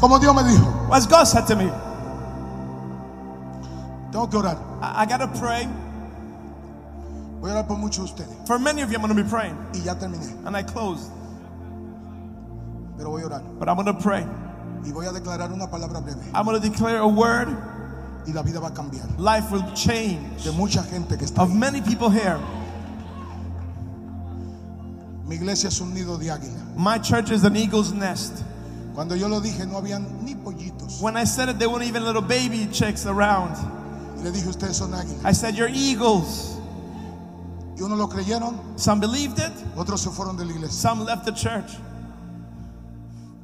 [0.00, 1.70] Como Dios me dijo, As God said to me,
[4.12, 4.56] tengo que orar.
[4.80, 5.68] I, I gotta pray.
[7.40, 8.46] Voy a orar por muchos de ustedes.
[8.46, 9.56] For many of you, I'm gonna be praying.
[9.74, 10.44] Y ya terminé.
[10.46, 11.10] And I close.
[12.96, 13.42] Pero voy a orar.
[13.58, 14.26] But I'm gonna pray.
[14.84, 16.22] Y voy a declarar una palabra breve.
[16.34, 17.48] I'm gonna declare a word.
[18.26, 19.06] Y la vida va a cambiar.
[19.18, 20.44] Life will change.
[20.44, 21.56] De mucha gente que está Of ahí.
[21.58, 22.38] many people here.
[25.26, 26.76] Mi iglesia es un nido de águila.
[26.76, 28.42] My church is an eagle's nest.
[28.98, 31.00] Cuando yo lo dije, no habían ni pollitos.
[31.00, 33.54] When I said it, there weren't even little baby chicks around.
[34.18, 35.24] Y le dije, ustedes son águilas.
[35.24, 36.58] I said, You're eagles.
[37.76, 40.72] Y unos lo creyeron, Some believed it, otros se fueron de la iglesia.
[40.72, 41.76] some left the church.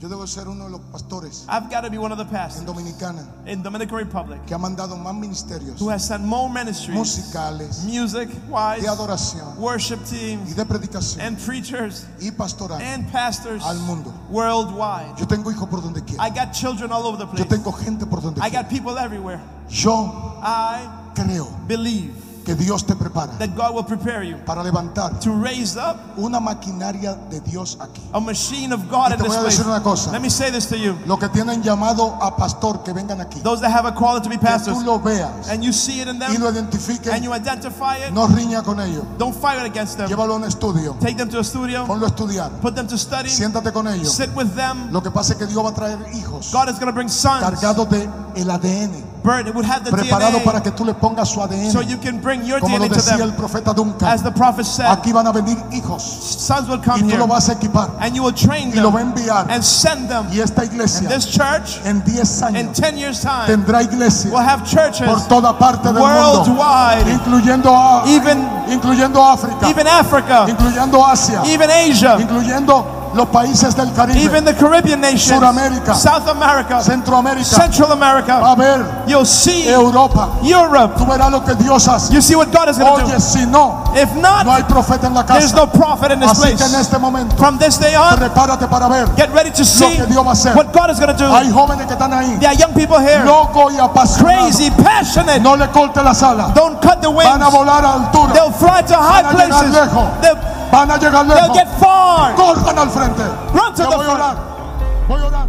[0.05, 2.31] Yo debo ser uno de los pastores I've got to be one of the en
[2.31, 6.95] pastors Dominicana in Dominican Republic que ha mandado más ministerios who has sent more ministries,
[6.95, 12.83] musicales, music wise, de adoración worship y teams, de predicación and preachers y pastoral.
[12.83, 14.13] and pastors Al mundo.
[14.29, 15.17] worldwide.
[15.19, 16.23] Yo tengo hijos por donde quiera.
[16.23, 17.49] I got children all over the Yo place.
[17.49, 18.63] tengo gente por donde I quiera.
[18.65, 19.41] got people everywhere.
[19.71, 22.13] Yo I creo believe
[22.45, 26.39] que Dios te prepara that God will prepare you para levantar to raise up una
[26.41, 28.01] maquinaria de Dios aquí.
[28.13, 30.13] a machine of God Y in te this voy a decir una cosa.
[30.13, 30.97] Let me say this to you.
[31.07, 33.41] Lo que tienen llamado a pastor que vengan aquí.
[33.43, 36.01] Those that have a calling to be Que tú pastors lo veas and you see
[36.01, 37.13] it in y lo them identifiques.
[37.13, 39.05] and you identify it, No riña con ellos.
[39.19, 40.09] don't fight against them.
[40.09, 40.95] Llévalo a un estudio.
[41.01, 42.51] Take them to a studio, Ponlo a estudiar.
[42.61, 44.13] put them to study, Siéntate con ellos.
[44.15, 44.91] sit with them.
[44.93, 47.09] Lo que pasa es que Dios va a traer hijos God is going to bring
[47.09, 47.41] sons.
[47.43, 51.31] cargados de el ADN, Bird, it would have the preparado para que tú le pongas
[51.31, 51.71] su ADN.
[51.73, 54.31] so you can bring your Como lo DNA to decía el profeta Duncan, As the
[54.31, 57.49] prophet said, aquí van a venir hijos sons will y come tú here lo vas
[57.49, 59.47] a equipar and you will train y lo va a them enviar.
[59.51, 60.27] and send them.
[60.31, 64.45] Y esta And iglesia this church, en 10 in 10 years' time, tendrá iglesia will
[64.47, 70.45] have churches por toda parte del mundo, worldwide, incluyendo, a- even, incluyendo África, even Africa,
[70.49, 76.29] incluyendo Asia, even Asia, incluyendo los países del Caribe, even the Caribbean nations, Suramérica, South
[76.29, 78.55] America, Centroamérica, Central va a America.
[78.57, 80.29] ver You'll see Europa.
[80.43, 80.95] Europe.
[80.97, 82.13] Tú verás lo que Dios hace.
[82.13, 83.21] You see what God is going to do.
[83.21, 86.43] si no, If no not, hay profeta en la there's no prophet in this Así
[86.43, 86.81] que en place.
[86.81, 90.07] este momento, From this day on, prepárate para ver get ready to lo see que
[90.07, 90.55] Dios va a hacer.
[90.57, 91.31] what God is going to do.
[91.33, 93.79] Hay jóvenes que están ahí, There are young people here, locos y
[94.23, 95.41] crazy, passionate.
[95.41, 96.53] No le corte las alas.
[96.55, 98.33] Don't cut the Van a volar a altura.
[98.33, 99.73] They'll fly to high Van a places.
[99.73, 100.21] lejos.
[100.21, 101.57] They'll, Van a llegar they'll lejos.
[101.57, 102.35] get far.
[102.35, 103.23] Corran al frente.
[103.53, 104.35] Run to Yo the voy a orar.
[104.37, 105.09] front.
[105.09, 105.49] Voy a orar.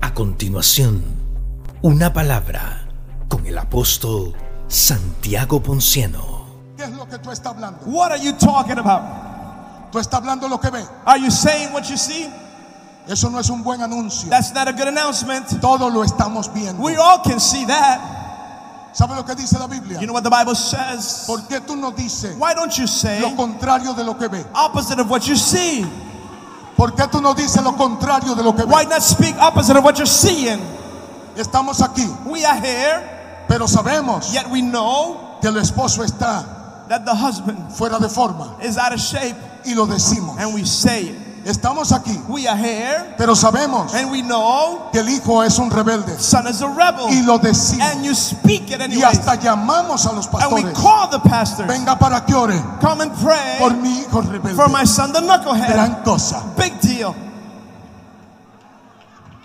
[0.00, 1.02] A continuación,
[1.82, 2.82] una palabra
[3.28, 4.34] con el apóstol
[4.68, 6.46] Santiago Ponciano.
[6.76, 7.80] ¿Qué es lo que tú estás hablando?
[7.86, 9.02] What are you talking about?
[9.92, 10.88] Tú estás hablando lo que ves.
[11.04, 12.28] Are you saying what you see?
[13.08, 14.28] Eso no es un buen anuncio.
[14.28, 15.60] That's not a good announcement.
[15.60, 16.80] Todo lo estamos viendo.
[16.82, 18.00] We all can see that.
[18.92, 20.00] ¿Sabe lo que dice la Biblia?
[20.00, 21.24] You know what the Bible says?
[21.26, 24.44] ¿Por qué tú no dices Why don't you say lo contrario de lo que ves?
[24.54, 25.86] opposite of what you see?
[26.76, 28.88] ¿Por qué tú no dices lo contrario de lo que Why ves?
[28.90, 30.58] not speak opposite of what you're seeing?
[31.36, 36.44] Estamos aquí, We are here, pero sabemos yet we know que el esposo está
[36.88, 40.36] that the husband fuera de forma is out of shape, y lo decimos.
[40.38, 41.16] and we say it.
[41.44, 45.70] Estamos aquí, We are here, pero sabemos and we know que el hijo es un
[45.70, 47.86] rebelde son is a rebel, y lo decimos.
[47.90, 49.02] and you speak it Y anyway.
[49.04, 50.74] hasta llamamos a los And we pastores.
[50.78, 54.54] call the pastors, Venga para que ore come and pray por mi hijo rebelde.
[54.54, 55.72] for my son, the knucklehead.
[55.72, 56.42] Gran cosa.
[56.58, 57.14] Big deal.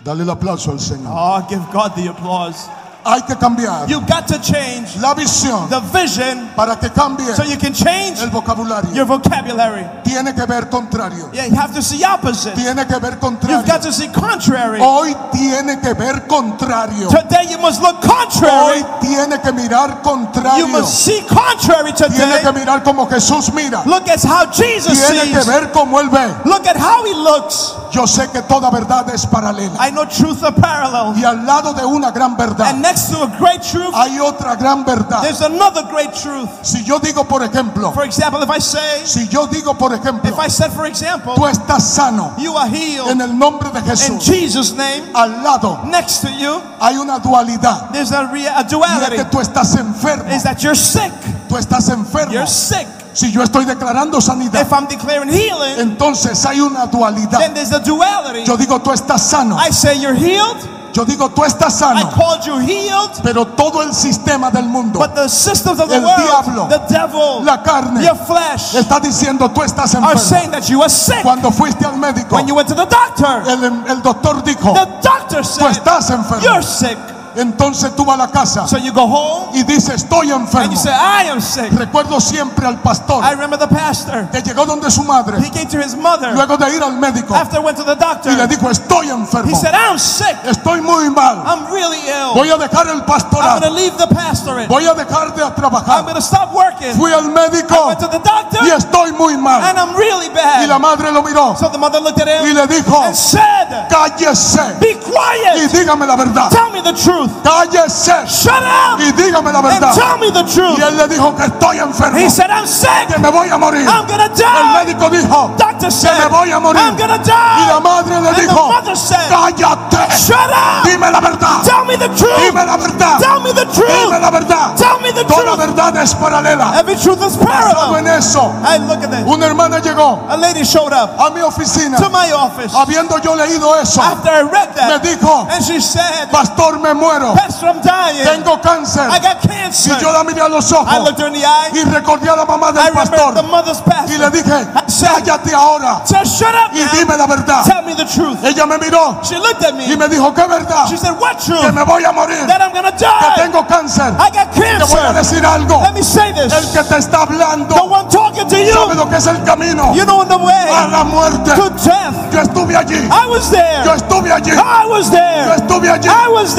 [0.03, 1.11] Dale el aplauso al Señor.
[1.15, 2.67] Oh, give God the applause.
[3.07, 7.43] Hay que cambiar You got to change la visión the vision para que cambie so
[7.43, 8.91] you can change el vocabulario.
[8.95, 9.85] your vocabulary.
[10.03, 11.29] Tiene que ver contrario.
[11.31, 12.55] Yeah, you have to see opposite.
[12.55, 13.65] Tiene que ver You've contrario.
[13.67, 14.79] got to see contrary.
[14.81, 17.09] Hoy tiene que ver contrario.
[17.09, 18.85] Today you must look Hoy contrary.
[19.01, 20.67] tiene que mirar You contrario.
[20.67, 22.41] must see contrary Tiene today.
[22.43, 23.83] que mirar como Jesús mira.
[23.85, 25.45] Look at how Jesus Tiene que sees.
[25.45, 26.25] ver como Él ve.
[26.45, 27.75] Look at how he looks.
[27.95, 29.75] Yo sé que toda verdad es paralela.
[29.79, 31.17] I know truth are parallel.
[31.17, 34.57] Y al lado de una gran verdad And next to a great truth, hay otra
[34.57, 35.21] gran verdad.
[35.21, 36.49] there's another great truth.
[36.61, 40.29] Si yo digo, por ejemplo, For example, if I say, si yo digo, por ejemplo,
[40.29, 43.79] if I said, for example, tú estás sano you are healed en el nombre de
[43.79, 47.91] in Jesús, Jesus' name, al lado next to you, hay una dualidad.
[47.93, 49.15] there's a, a Y es duality.
[49.15, 50.29] que tú estás enfermo.
[50.35, 51.13] Is that you're sick?
[51.47, 52.33] Tú estás enfermo.
[52.33, 53.04] You're sick.
[53.15, 57.39] Si yo estoy declarando sanidad, If I'm declaring healing, entonces hay una dualidad.
[57.39, 58.43] then there's a duality.
[58.45, 59.57] Yo digo, tú estás sano.
[59.57, 60.57] I say you're healed.
[60.93, 62.09] Yo digo, tú estás I sano.
[62.11, 63.11] called you healed.
[63.23, 66.93] Pero todo el sistema del mundo, But the systems of the El diablo, world, the
[66.93, 70.19] devil, la carne, your flesh, está diciendo, tú estás are enfermo.
[70.21, 71.21] saying that you are sick.
[71.23, 74.85] Cuando fuiste al médico, When you went to the doctor, el, el doctor dijo, the
[75.01, 76.41] doctor tú said, estás enfermo.
[76.43, 76.97] You're sick.
[77.35, 80.71] Entonces tú vas a la casa So you go home y dices, estoy and enfermo.
[80.71, 81.71] you say, I am sick.
[81.71, 84.27] Recuerdo siempre al pastor I remember the pastor.
[84.31, 87.35] que llegó donde su madre, He came to his mother luego de ir al médico,
[87.35, 88.31] after went to the doctor.
[88.31, 89.55] y le dijo, estoy He enfermo.
[89.57, 90.35] said, I'm sick.
[90.45, 91.43] Estoy muy mal.
[91.45, 92.33] I'm really ill.
[92.35, 93.69] Voy a dejar el I'm going to pastorado.
[93.75, 94.67] leave the pastorate.
[94.67, 96.03] Voy a dejar de I'm trabajar.
[96.03, 96.93] going to stop working.
[96.95, 99.61] Fui al médico Went to the doctor y estoy muy mal.
[99.63, 100.79] and I'm really Y la bad.
[100.79, 104.79] madre lo miró So the mother looked at y him le dijo, and said, cállese
[104.79, 105.71] Be y quiet.
[105.71, 106.49] dígame la verdad.
[106.49, 107.24] Tell me the truth.
[107.43, 109.93] Cállese Shut up y dígame la and verdad.
[109.93, 110.79] tell me the Y truth.
[110.79, 113.07] él le dijo que estoy enfermo, He said, I'm sick.
[113.07, 113.87] que me voy a morir.
[113.87, 114.85] I'm going to El die.
[114.85, 116.81] médico dijo Doctor que said, me voy a morir.
[116.81, 117.81] I'm going to Y la die.
[117.81, 119.97] madre le And dijo, said, cállate.
[120.17, 120.83] Shut up.
[120.85, 121.61] Dime la verdad.
[121.63, 122.37] Tell me the truth.
[122.37, 123.19] Dime la verdad.
[123.19, 124.75] Tell me the Dime la verdad.
[124.77, 126.73] Tell me the Toda verdad es paralela.
[126.79, 128.07] Every truth is en parallel.
[128.17, 131.97] eso, I look at una hermana llegó A lady showed up a mi oficina.
[131.97, 135.01] to my office Habiendo yo leído eso, after I read me that.
[135.03, 137.14] dijo, And she said, pastor, me muero.
[137.35, 138.23] Pastor, I'm dying.
[138.25, 139.07] Tengo cáncer.
[139.09, 139.97] I got Y cancer.
[139.99, 141.69] yo la miré a los I ojos looked her in the eye.
[141.73, 143.43] y recordé a la mamá I del the pastor.
[143.43, 144.31] mother's Y le pastor.
[144.31, 147.63] dije, I cállate ahora said, shut up y dime la verdad.
[147.63, 148.43] Tell me the truth.
[148.43, 149.97] Ella me miró She looked at y me.
[149.97, 150.85] me dijo, ¿qué verdad?
[150.87, 151.73] She said, what Que truth?
[151.73, 152.45] me voy a morir.
[152.47, 153.35] That I'm going to Que die.
[153.35, 154.13] tengo cáncer.
[154.19, 155.13] I got Te voy a cancer.
[155.13, 155.81] decir algo.
[155.81, 156.51] Let me say this.
[156.53, 159.41] El que te está The hablando one talking to sabe you, lo que es el
[159.43, 161.51] camino you know the a way la muerte.
[161.55, 162.13] to death.
[162.31, 163.07] Yo estuve allí.
[163.11, 163.95] I was Yo there.
[163.95, 164.51] estuve allí.
[164.51, 165.55] I was Yo there.
[165.55, 166.07] estuve allí.
[166.09, 166.55] I was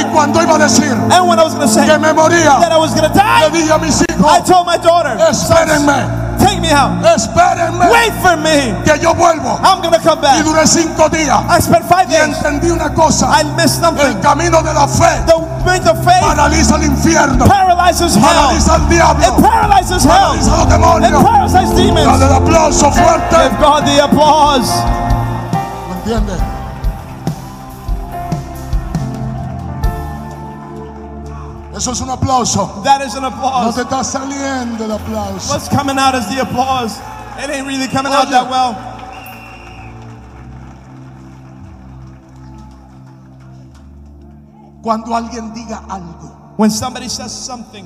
[0.00, 2.60] Y cuando iba a decir And when I was going to say que me moría,
[2.60, 6.38] that I was going to le die, dije a mis I told my daughter, espérenme,
[6.38, 6.90] take me out.
[7.04, 8.74] espérenme, Wait for me.
[8.84, 9.58] que yo vuelvo.
[9.62, 10.44] I'm going to come Y back.
[10.44, 11.38] duré cinco días.
[11.48, 12.36] I spent five Y days.
[12.36, 13.28] entendí una cosa.
[13.30, 14.04] I missed something.
[14.06, 17.46] El camino de la fe The way of faith paraliza el infierno.
[17.46, 18.22] paralyzes hell.
[18.22, 18.82] Paraliza al
[19.22, 20.10] It paralyzes hell.
[20.10, 21.22] Paraliza a los It demonios.
[21.22, 22.22] paralyzes Dale demons.
[22.22, 23.36] el aplauso fuerte.
[23.36, 24.70] Give God the applause.
[25.88, 26.40] ¿Me entiendes?
[31.76, 32.82] Eso es un aplauso.
[32.84, 33.74] That is an No applause.
[33.74, 35.50] te está saliendo el aplauso.
[35.52, 36.98] What's coming out is the applause.
[37.38, 38.30] It ain't really coming out Oye.
[38.30, 38.74] that well.
[44.82, 47.84] Cuando alguien diga algo When somebody says something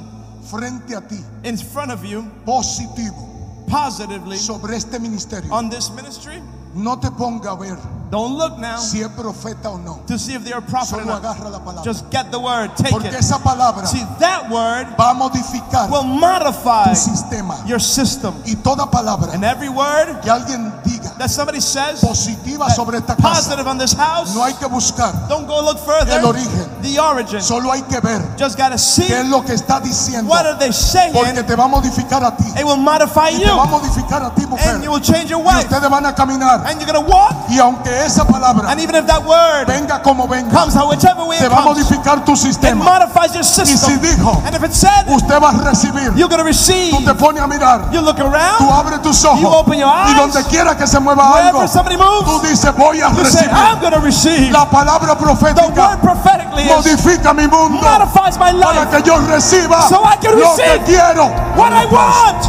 [0.50, 3.26] frente a ti in front of you positivo
[3.68, 6.42] positively sobre este ministerio, on this ministry,
[6.74, 7.78] no te ponga a ver
[8.10, 10.00] don't look now si es profeta o no.
[10.06, 11.22] to see if they're a prophet or Solo not.
[11.22, 11.84] agarra la palabra.
[11.84, 13.14] Just get the word, take Porque it.
[13.14, 17.56] esa palabra See, that word va a modificar will modify tu sistema.
[17.66, 18.34] your system.
[18.46, 23.14] Y toda palabra And every word que alguien diga that somebody says positiva sobre esta
[23.14, 26.24] casa, positive on this house, no hay que buscar don't go look el further.
[26.24, 26.66] origen.
[26.82, 27.40] the origin.
[27.40, 30.28] Solo hay que ver Just gotta see qué es lo que está diciendo.
[30.28, 31.12] what are they saying.
[31.12, 32.44] Porque te va a modificar a ti.
[32.58, 34.74] It will modify Y te va a you, modificar a ti, mujer.
[34.74, 36.64] and you will change your Y wife, ustedes van a caminar.
[36.66, 37.34] and you're gonna walk.
[37.48, 41.24] Y aunque esa palabra And even if that word venga como venga, comes out whichever
[41.24, 42.84] way te it va a modificar tu it sistema.
[42.84, 44.00] modifies your Y si system.
[44.00, 46.90] dijo, And if it said, usted va a recibir, you're gonna receive.
[46.96, 49.88] tú te pones a mirar, You look tú around, abres tus You ojos open your
[49.88, 50.16] y eyes.
[50.16, 54.00] donde quiera que se mueva algo, somebody tú moves, dices, voy a say, recibir.
[54.02, 54.50] Receive.
[54.52, 58.96] La palabra The profética word prophetically is modifica mi mundo modifies my para life.
[58.96, 61.26] que yo reciba So I can lo que receive quiero.
[61.56, 62.46] What I want.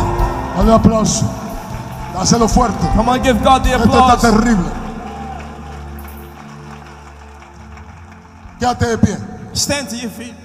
[0.57, 1.25] Dale aplauso.
[2.13, 2.87] Dáselo fuerte.
[2.95, 4.21] Come on, give God the Esto está applause.
[4.21, 4.71] terrible.
[8.61, 9.17] Quédate de pie.
[9.53, 10.35] Stand to your feet.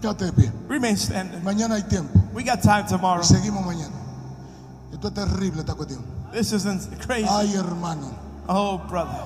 [0.00, 0.52] Quédate de pie.
[0.68, 1.42] Remain standing.
[1.42, 2.16] Mañana hay tiempo.
[2.32, 3.24] We got time tomorrow.
[3.24, 3.90] Seguimos mañana.
[4.92, 6.04] Esto es terrible esta cuestión.
[6.32, 7.26] This isn't crazy.
[7.28, 8.08] Ay, hermano.
[8.48, 9.24] Oh, brother.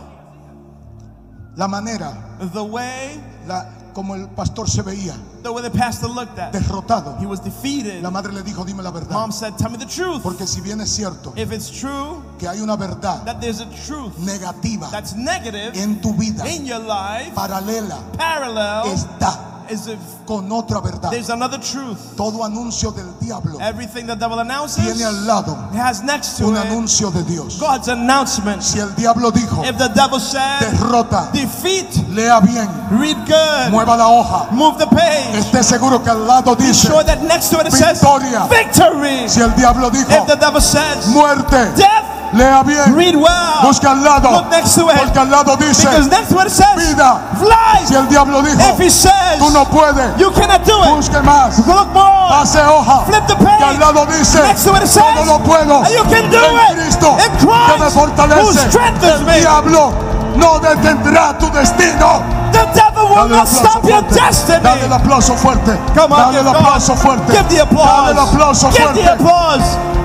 [1.56, 6.38] La manera, The way, la, como el pastor se veía, the way the pastor looked
[6.38, 7.18] at, derrotado.
[7.18, 8.02] he was defeated.
[8.02, 9.10] La madre le dijo, dime la verdad.
[9.10, 10.22] Mom said, Tell me the truth.
[10.22, 13.66] Porque si bien es cierto If it's true que hay una verdad that there's a
[13.86, 19.98] truth negativa that's negative en tu vida, in your life, paralela, parallel está is if
[20.26, 21.10] con otra verdad.
[21.10, 22.16] there's another truth.
[22.16, 26.56] Todo anuncio del diablo Everything the devil announces tiene al lado has next to un
[26.56, 27.58] it anuncio de Dios.
[27.58, 28.62] God's announcement.
[28.62, 32.68] Si el diablo dijo, If the devil said derrota, defeat, lea bien,
[32.98, 35.38] read good, mueva la hoja, move the page.
[35.38, 38.46] esté seguro que al lado dice, sure that next to it it says Victoria.
[38.48, 39.28] victory.
[39.28, 43.62] si el diablo dijo, If the devil says muerte, death, lea bien, read well.
[43.62, 44.96] busca al lado, Look next to it.
[44.98, 47.20] porque al lado dice, Because next to it says vida.
[47.42, 47.86] life.
[47.86, 51.20] Si el diablo dijo, If he says tú no puedes, you cannot do it, busque
[51.22, 52.28] más, look more.
[52.28, 53.78] pase hoja, Flip the que al page.
[53.78, 56.82] lado dice, Next to it says todo lo puedo and you can do en it
[56.84, 58.70] Cristo in que me Christ who fortalece.
[58.70, 59.40] strengthens El me.
[59.40, 59.92] diablo
[60.36, 62.22] no detendrá tu destino.
[62.52, 64.14] The devil will Dale not stop your fuerte.
[64.62, 64.94] Dale el destiny.
[64.94, 65.78] aplauso fuerte.
[65.94, 67.32] Come on, Dale give el aplauso fuerte.
[67.32, 68.34] Give the Dale el applause.
[68.34, 69.08] aplauso Give the fuerte.
[69.12, 69.95] applause.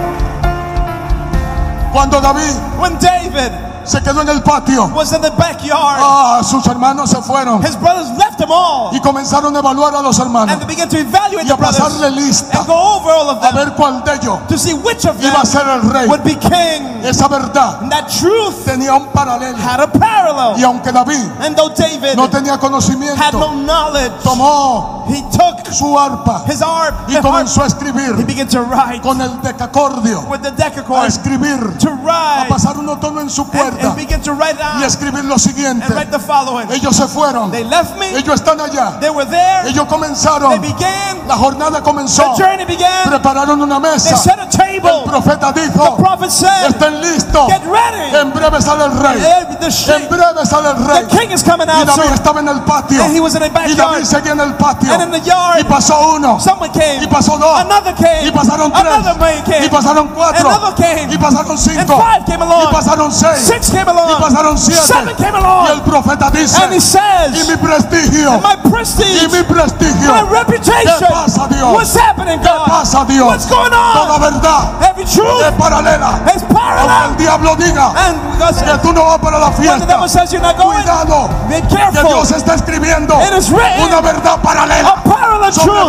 [1.92, 6.66] Cuando David When David se quedó en el patio, was in the backyard, ah, sus
[6.68, 10.52] hermanos se fueron his brothers left him all y comenzaron a evaluar a los hermanos
[10.54, 13.52] and they began to evaluate y a pasarle lista and go over all of a
[13.52, 16.08] them ver cuál de ellos to see which of them iba a ser el rey.
[16.08, 17.02] would be king.
[17.04, 19.58] Esa verdad And that truth tenía un paralelo.
[19.58, 20.60] had a parallel.
[20.60, 25.66] Y aunque David And though David no tenía had conocimiento, no knowledge, tomó he took
[25.74, 30.22] su arpa his harp, y comenzó a he escribir began to write con el decacordio,
[30.30, 34.58] with the a decacord, escribir, to a write, pasar un otoño en su and, write
[34.80, 35.86] y escribir lo siguiente.
[35.86, 36.70] and write the following.
[36.72, 40.60] Ellos se fueron, They left me, ellos están allá, they were there, ellos they comenzaron,
[40.62, 44.18] began, la jornada comenzó, the journey began, prepararon una they mesa.
[44.18, 49.20] set a El profeta The dijo, prophet said, estén listos, en breve sale el rey,
[49.60, 51.04] The, en breve sale el rey.
[51.06, 53.04] the king is coming Y David estaba en el patio.
[53.04, 54.94] And he was in the Y David seguía en el patio.
[54.94, 56.40] And in the yard, Y pasó uno.
[56.40, 57.04] someone came.
[57.04, 57.60] Y pasó dos.
[57.60, 58.28] Another came.
[58.28, 58.86] Y pasaron tres.
[58.86, 59.66] Another man came.
[59.66, 60.50] Y pasaron cuatro.
[60.50, 61.14] Another came.
[61.14, 61.98] Y pasaron And cinco.
[61.98, 62.64] five came along.
[62.70, 63.40] Y pasaron seis.
[63.62, 64.18] Six came along.
[64.18, 64.82] Y pasaron siete.
[64.82, 65.82] Seven came Y el along.
[65.84, 70.12] profeta dice, And he y says, mi prestigio, My y prestige, mi prestigio.
[70.14, 70.98] my reputation.
[71.00, 71.74] ¿Qué pasa, Dios?
[71.74, 72.66] What's happening, ¿Qué God?
[72.68, 73.28] pasa, Dios?
[73.28, 74.22] What's going Toda on?
[74.22, 76.08] verdad Every truth es paralela.
[76.26, 77.12] Aunque parallel.
[77.12, 78.18] el diablo diga And
[78.66, 81.30] que tú no vas para la when the fiesta, devil says you're not going, cuidado.
[81.48, 82.04] be Que careful.
[82.10, 83.86] Dios está escribiendo It is written.
[83.88, 84.96] una verdad paralela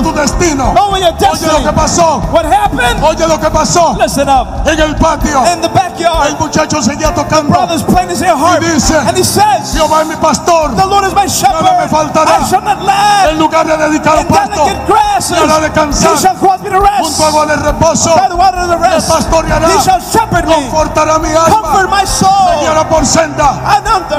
[0.02, 0.72] Tu destino.
[0.74, 2.20] your Oye lo que pasó.
[2.32, 3.02] What happened?
[3.04, 4.48] Oye lo que pasó Listen up.
[4.66, 5.42] en el patio.
[5.52, 7.50] In the backyard, El muchacho seguía tocando.
[7.50, 8.62] brothers playing his ear harp.
[8.62, 10.74] Y dice, And he says, Jehová es mi pastor.
[10.76, 11.90] The Lord is my Nada me shepherd.
[11.90, 12.40] faltará.
[12.40, 13.28] I shall not lack.
[13.30, 17.02] En lugar de dedicar In pasto delicate grasses, hará he shall cause me to rest.
[17.02, 18.14] Junto a agua de reposo.
[18.16, 19.68] By the water of the Me rest, pastoreará.
[19.68, 20.54] he shall shepherd me.
[20.54, 21.96] Confortará mi Comfort alma.
[21.96, 22.60] my Me soul.
[22.60, 23.52] guiará por senda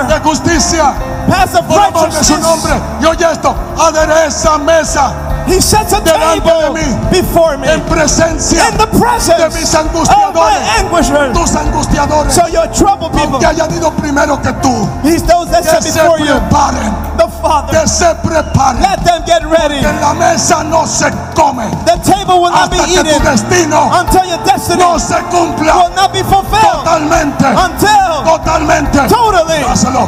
[0.07, 0.93] de justicia.
[1.29, 2.73] path of Por amor de su righteousness, nombre.
[3.01, 3.55] Y oye esto.
[3.79, 5.11] Adereza mesa
[5.47, 7.09] he sets a delante de table mí.
[7.11, 10.79] before me en presencia in the de presence mis of my angustiadores.
[10.79, 11.33] anguishers.
[11.33, 12.33] Tus angustiadores.
[12.33, 14.87] So your troubled people, Que hayan ido primero que tú.
[15.03, 16.33] he's those that Que se before you.
[16.33, 16.93] preparen.
[17.17, 18.81] The Father, Que se preparen.
[18.81, 19.79] let them get ready.
[19.81, 21.65] Que en la mesa no se come.
[21.85, 25.15] The table will not be Hasta que tu eaten destino until your destiny no se
[25.29, 25.75] cumpla.
[25.75, 27.45] will not be fulfilled Totalmente.
[27.45, 29.07] until Totalmente.
[29.09, 29.59] totally.
[29.63, 30.07] Dáselo.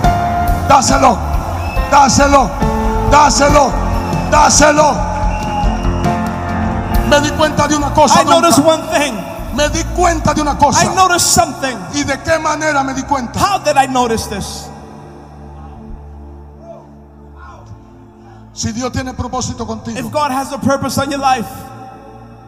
[0.70, 1.18] Dáselo.
[1.92, 2.50] Dáselo.
[3.12, 3.72] Dáselo.
[4.32, 5.15] Dáselo.
[7.10, 8.22] Me di cuenta de una cosa.
[8.22, 9.16] I noticed one thing.
[9.56, 10.82] Me di cuenta de una cosa.
[10.86, 11.78] I noticed something.
[11.94, 13.40] ¿Y de qué manera me di cuenta?
[13.40, 14.68] How did I notice this?
[18.54, 21.48] Si Dios tiene propósito contigo, If God has a purpose on your life,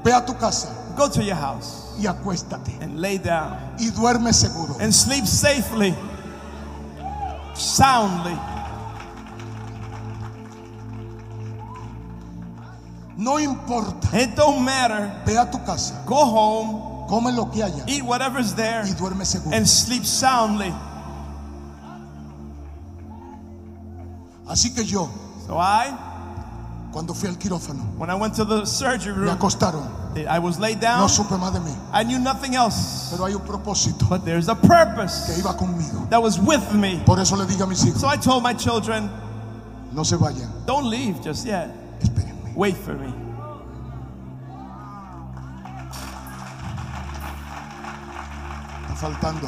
[0.04, 4.34] ve a tu casa go to your house y acuéstate and lay down y duerme
[4.34, 4.76] seguro.
[4.80, 5.94] and sleep safely,
[7.54, 8.38] soundly.
[13.18, 14.10] No importa.
[14.14, 15.12] It don't matter.
[15.26, 19.26] Ve a tu casa, Go home, come lo que haya eat whatever's there, y duerme
[19.26, 19.56] seguro.
[19.56, 20.72] and sleep soundly.
[24.48, 25.10] Así que yo,
[25.48, 25.94] So I,
[26.92, 29.90] cuando fui al quirófano, when I went to the surgery me room, acostaron.
[30.28, 31.10] I was laid No down.
[31.10, 31.76] supe más de mí.
[31.94, 33.10] I knew nothing else.
[33.12, 36.10] Pero hay un propósito But there's a que purpose iba conmigo.
[36.10, 37.02] that was with me.
[37.06, 39.10] Por eso le dije a mis hijos, So I told my children,
[39.92, 41.70] no se vayan, don't leave just yet.
[42.58, 43.14] Wait for me.
[48.82, 49.48] Está faltando.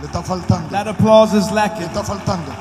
[0.00, 0.70] Le está faltando.
[0.70, 1.88] That applause is Le lacking.
[1.88, 2.52] está faltando.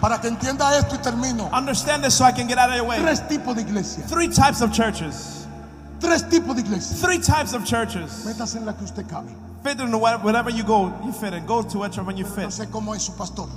[0.00, 1.50] Para que entienda esto y termino.
[1.52, 3.00] Understand this so I can get out of your way.
[3.00, 4.08] Tres tipos de iglesias.
[4.08, 5.48] Three types of churches.
[5.98, 7.00] Tres tipos de iglesias.
[7.00, 8.24] Three types of churches.
[8.24, 9.34] Métase en la que usted cabe.
[9.64, 11.44] Fit in whatever wherever you go, you fit in.
[11.46, 13.48] Go to whichever you No sé cómo es su pastor.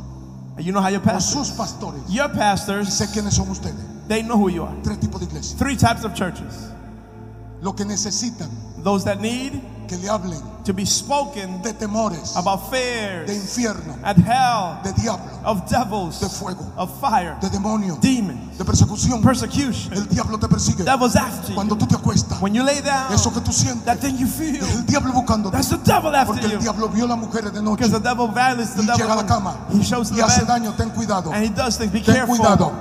[0.61, 1.43] You know how your O pastor.
[1.43, 2.01] sus pastores.
[2.09, 3.75] Your pastors, Sé quiénes son ustedes.
[4.07, 4.75] they know who you are.
[4.83, 5.55] Tres tipos de iglesias.
[5.57, 6.69] Three types of churches.
[7.61, 8.49] Lo que necesitan
[8.83, 13.95] Those that need que le hablen to be spoken de temores, about de fears infierno,
[14.03, 19.21] and hell, de diablo, of devils, de fuego, of fire, de demonio, demons, de persecución.
[19.23, 19.91] persecution.
[19.93, 20.83] El diablo te persigue.
[20.83, 21.55] Devil's after you.
[21.55, 24.27] Cuando tú te acuestas, When you lay down, eso que tú sientes, that thing you
[24.27, 25.51] feel, es el diablo buscándote.
[25.57, 26.59] that's the devil after Porque el you.
[26.59, 29.15] diablo vio a las mujeres de noche Because the devil violates the y llega a
[29.15, 29.25] la devil.
[29.27, 30.73] cama He shows y the hace daño.
[30.77, 31.31] Ten cuidado.
[31.33, 31.91] and he does things.
[31.91, 32.37] Be Ten careful.
[32.37, 32.71] cuidado.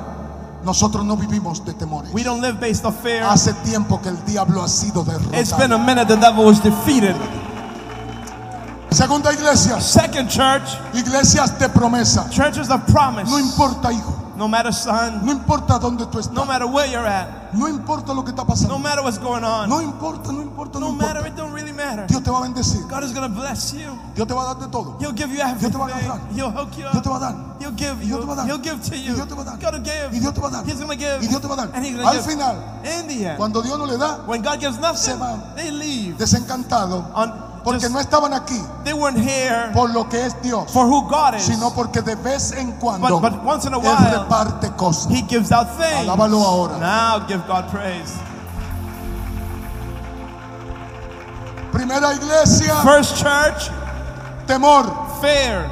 [0.62, 2.12] Nosotros no vivimos de temores.
[2.12, 3.22] We don't live based on fear.
[3.24, 5.00] Hace tiempo que el diablo ha sido
[5.32, 5.74] It's been derrotado.
[5.76, 7.16] a minute the devil was defeated.
[8.90, 12.28] Segunda iglesia, Second church, iglesias de promesa.
[12.30, 13.30] churches of promise.
[13.30, 14.16] No importa, hijo.
[14.36, 16.46] No matter son, No importa dónde tú no estás.
[16.46, 18.78] matter where you're at, No importa lo que está no pasando.
[18.78, 21.28] matter what's going on, No importa, no importa, no no matter, importa.
[21.28, 22.06] it don't really matter.
[22.06, 22.80] Dios te va a bendecir.
[22.88, 23.86] God is gonna bless you.
[24.14, 24.96] Dios te va a dar de todo.
[24.98, 26.10] He'll give you Dios te va a everything.
[26.10, 26.20] agarrar.
[26.34, 27.12] He'll hook you Dios te up.
[27.12, 27.34] va a dar.
[27.60, 28.36] He'll give Y Dios te va a you.
[28.36, 28.46] dar.
[28.46, 29.14] He'll give to you.
[29.14, 29.58] Dios te va a dar.
[29.60, 30.08] Gotta give.
[30.16, 30.64] Y Dios te va a dar.
[30.64, 31.18] He's gonna give.
[31.22, 31.70] Y Dios te va a dar.
[31.74, 32.24] And he's gonna Al give.
[32.30, 35.42] final, In the end, cuando Dios no le da, when God gives Se nothing, van.
[35.54, 36.16] they leave.
[36.16, 40.86] desencantado, On, porque no estaban aquí they weren't here por lo que es Dios, for
[40.86, 43.82] who God is, sino porque de vez en cuando but, but once in a Él
[43.82, 45.10] while, reparte cosas.
[45.10, 46.08] He gives out things.
[46.08, 46.78] Alábalo ahora.
[46.78, 48.14] Now give God praise.
[51.72, 53.70] Primera iglesia, First church,
[54.46, 54.84] temor.
[55.20, 55.70] fear.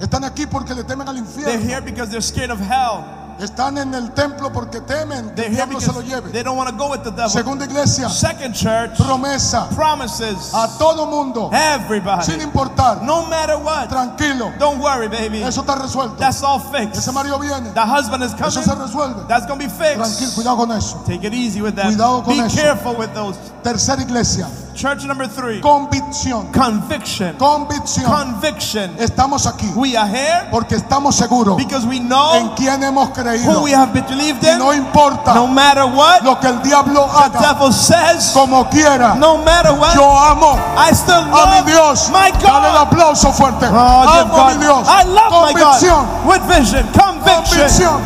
[0.00, 1.24] Están aquí porque le temen al They're
[1.58, 1.68] infierno.
[1.68, 3.04] here because they're scared of hell.
[3.38, 6.32] Están en el templo porque temen que el diablo se lo lleve.
[6.32, 7.28] they don't want to go with the devil.
[7.30, 12.42] Segunda iglesia, Second church, promesa promises a todo mundo, sin everybody.
[12.42, 13.00] importar.
[13.02, 13.88] No matter what.
[13.88, 15.42] Tranquilo, Don't worry, baby.
[15.42, 16.16] eso está resuelto.
[16.18, 16.96] That's all fixed.
[16.98, 18.86] Ese marido viene, The husband is eso se coming.
[18.86, 19.28] resuelve.
[19.28, 20.34] That's going to be Tranquilo, fixed.
[20.34, 21.02] cuidado con eso.
[21.06, 21.86] Take it easy with that.
[21.86, 22.56] Cuidado con Be eso.
[22.56, 23.36] careful with those.
[23.62, 24.48] Tercera iglesia,
[24.78, 26.52] Church number three, convicción.
[26.52, 27.34] conviction.
[27.36, 28.04] Convicción.
[28.06, 28.94] Conviction.
[29.00, 33.12] Estamos aquí We are here porque estamos seguros because we en know quién hemos who
[33.12, 33.60] creído.
[33.64, 34.58] we have believed Y in.
[34.60, 39.16] no importa No matter what lo que el diablo the haga, devil says, como quiera.
[39.16, 42.08] no matter what, Yo amo I still a mi love Dios.
[42.12, 42.86] my Dale el God.
[42.86, 43.66] aplauso fuerte.
[43.66, 44.60] Oh, Amo a mi God.
[44.62, 44.88] Dios.
[44.88, 46.06] I love my Convicción.
[46.06, 46.26] God.
[46.28, 47.98] With vision, conviction,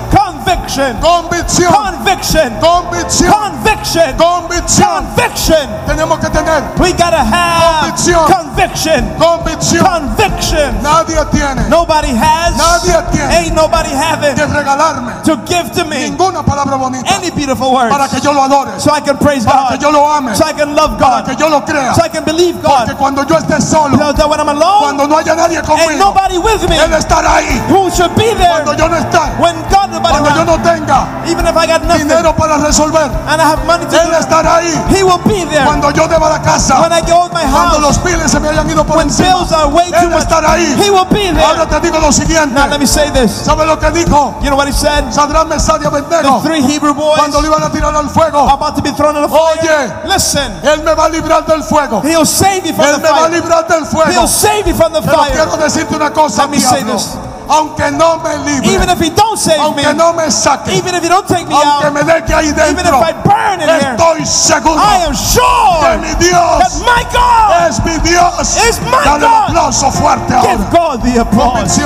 [0.42, 1.72] conviction, Convicción.
[1.72, 3.32] conviction, Convicción.
[3.32, 5.06] conviction, Convicción.
[5.14, 5.68] conviction.
[5.86, 8.26] Tenemos que tener We gotta have Convicción.
[8.26, 9.84] conviction, convicción.
[9.84, 10.82] conviction.
[10.82, 16.10] Nadie tiene Nobody has, Nadie tiene ain't nobody having que regalarme to give to me
[16.10, 19.44] ninguna palabra bonita any beautiful words para que yo lo adore, so I can praise
[19.44, 21.60] para que God, yo lo ame, so I can love para que God, yo lo
[21.64, 21.94] crea.
[21.94, 22.98] so I can believe Porque God.
[22.98, 25.98] cuando yo esté solo, So that when I'm alone, cuando no haya nadie ain't conmigo,
[25.98, 27.60] nobody with me Él estará ahí.
[27.68, 31.06] who should be there Cuando yo no esté, when God nobody cuando yo no tenga
[31.26, 34.56] Even if I got nothing dinero para resolver, and I have money to Él estará
[34.56, 34.72] ahí.
[34.90, 35.64] He will be there.
[35.64, 38.48] Cuando yo deba la casa, When I go my cuando house, los piles se me
[38.48, 40.74] hayan ido por when encima, bills are way Él estará ahí.
[40.80, 41.80] He will be Ahora there.
[41.80, 42.54] te digo lo siguiente.
[42.54, 43.30] Now let me say this.
[43.32, 45.04] ¿Sabe lo que dijo You know what he said?
[45.12, 48.48] Sadrán, Mesad y The Abednego three Hebrew boys cuando lo iban a tirar al fuego?
[48.48, 49.40] about to be thrown in the fire.
[49.62, 49.92] Oye.
[50.12, 52.02] Listen, Él me va a librar del fuego.
[52.02, 53.30] He'll save you from Él the me va a fire.
[53.40, 54.10] librar del fuego.
[54.10, 55.62] He'll save you from the Pero quiero fire.
[55.64, 56.94] decirte una cosa, Let me say diablo.
[56.94, 57.16] this.
[57.48, 60.94] Aunque no me Even libre, if He don't save me, aunque no me saque, even
[60.94, 63.60] if you don't take me aunque out, me deje ahí even if dentro, I burn
[63.60, 68.56] in estoy seguro I am que sure mi that Dios my God es mi Dios.
[68.68, 69.48] is my Dale un God.
[69.50, 70.70] aplauso fuerte Give ahora.
[70.70, 71.80] God the applause.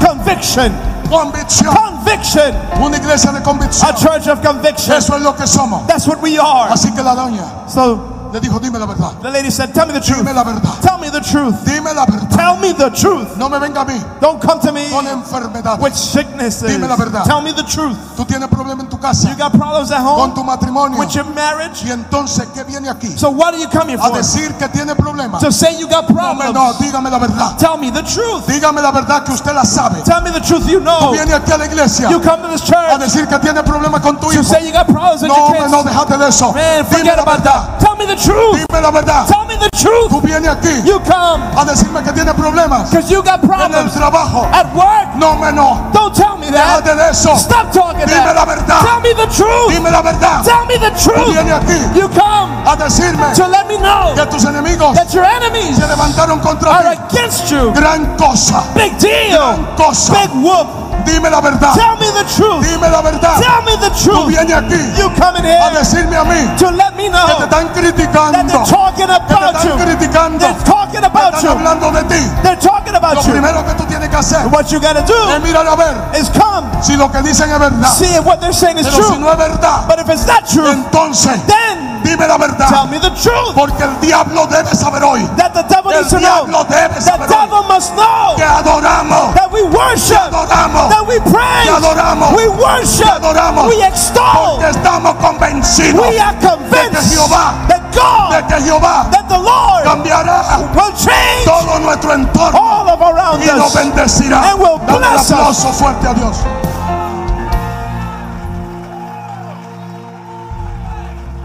[0.00, 0.72] Conviction,
[1.10, 3.94] convicción, conviction, una iglesia de a convicción.
[3.96, 4.94] church of conviction.
[4.96, 5.86] Eso es lo que somos.
[5.86, 6.70] That's what we are.
[6.72, 9.12] Así que la doña So Le dijo, dime la verdad.
[9.22, 10.18] The lady said, Tell me the truth.
[10.24, 10.80] Dime la verdad.
[10.82, 11.64] Tell me the truth.
[11.64, 12.30] Dime la verdad.
[12.30, 13.36] Tell me the truth.
[13.36, 15.80] No me venga a mí Don't come to me con enfermedades.
[15.80, 16.70] with sicknesses.
[16.70, 17.24] Dime la verdad.
[17.24, 17.96] Tell me the truth.
[18.16, 20.98] Tú tienes problema en tu casa, You got problems at con home tu matrimonio.
[20.98, 21.82] with your marriage.
[21.84, 23.18] Y entonces, ¿qué viene aquí?
[23.18, 24.16] So what do you A for?
[24.16, 25.40] decir que tiene problemas.
[25.40, 26.54] To say you got No, problems.
[26.54, 27.56] no, dígame la verdad.
[27.58, 28.46] Tell me the truth.
[28.46, 30.02] Dígame la verdad que usted la sabe.
[30.04, 31.10] Tell me the truth you know.
[31.12, 34.00] Viene aquí a la iglesia You come to this a church decir que tiene problemas
[34.02, 34.42] con tu to hijo.
[34.44, 35.72] say you got problems with No, your kids.
[35.72, 36.52] no, déjate de eso.
[36.52, 37.80] Man, Dime forget about that.
[37.80, 38.56] Tell me the truth.
[38.68, 39.26] Dime la verdad.
[39.26, 40.08] Tell me the truth.
[40.10, 43.56] Tú vienes aquí You come a decirme que tiene problemas because you got en el
[43.56, 44.46] problems trabajo.
[44.52, 45.14] at work.
[45.16, 45.90] No, me no.
[45.92, 46.82] Don't tell me that.
[46.84, 47.36] Déjate de eso.
[47.36, 48.34] Stop talking Dime that.
[48.34, 48.80] la verdad.
[48.80, 49.68] Tell me the truth.
[49.70, 50.42] Dime la verdad.
[50.44, 51.32] Tell me the Tú truth.
[51.32, 55.24] vienes aquí You come a decirme to let me know que tus enemigos that your
[55.24, 57.16] enemies se levantaron contra are ti.
[57.16, 57.72] against you.
[57.72, 58.62] Gran cosa.
[58.74, 59.38] Big deal.
[59.38, 60.12] Gran cosa.
[60.12, 60.66] Big whoop.
[61.04, 61.74] Dime la verdad.
[61.74, 62.66] Tell me the truth.
[62.66, 63.40] Dime la verdad.
[63.40, 64.26] Tell me the Tú truth.
[64.28, 67.26] vienes aquí You coming a here decirme a mí to let me que te know
[67.42, 68.46] están that criticando.
[68.48, 69.84] they're talking Que te about están you.
[69.84, 70.38] criticando.
[70.38, 71.50] They're talking Que about están you.
[71.50, 72.20] hablando de ti.
[72.42, 73.32] They're talking Lo about you.
[73.32, 76.28] primero que tú tienes que hacer What you gotta es do mirar a ver is
[76.30, 77.88] come, si lo que dicen es verdad.
[77.90, 79.18] see if what they're saying is Pero si true.
[79.18, 82.84] no es verdad, But if it's not true, entonces then dime la tell verdad.
[82.90, 83.54] me the truth.
[83.54, 86.44] Porque el diablo debe saber hoy That the devil El needs to know.
[86.46, 91.06] diablo debe The saber hoy devil must know que adoramos, that we worship, adoramos, that
[91.06, 93.68] we que praise, adoramos, we que worship, adoramos.
[93.70, 94.58] we extol.
[94.58, 99.84] Porque estamos convencidos We are convinced Jehová, that de God, que Jehová that the Lord
[99.84, 103.74] cambiará will change todo nuestro entorno all of around y nos us.
[103.74, 104.50] bendecirá.
[104.52, 105.32] And will Dame un bless us.
[105.32, 106.36] aplauso fuerte a Dios.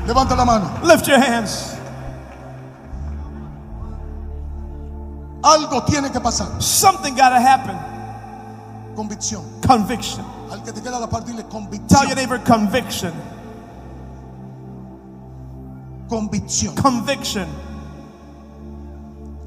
[0.07, 0.69] Levanta la mano.
[0.83, 1.73] Lift your hands.
[5.43, 6.47] Algo tiene que pasar.
[6.61, 7.75] Something got to happen.
[8.95, 9.43] Convicción.
[9.65, 10.25] Conviction.
[10.51, 12.15] Al que te queda la parte dile Tell your convicción.
[12.15, 13.13] neighbor conviction.
[16.09, 16.75] Convicción.
[16.75, 17.47] Conviction.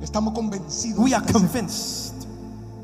[0.02, 0.98] Estamos convencidos.
[0.98, 2.14] We are convinced.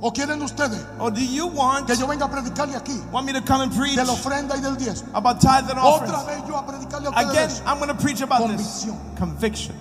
[0.01, 3.33] ¿O quieren ustedes Or do you want que yo venga a predicarle aquí want me
[3.33, 5.09] to come and preach de la ofrenda y del diezmo?
[5.15, 6.27] about tithe and Otra offerings?
[6.27, 7.61] vez yo a predicarle a ustedes.
[7.61, 7.67] Again.
[7.67, 8.85] I'm going to preach about this.
[8.85, 9.17] Convicción.
[9.17, 9.75] Conviction.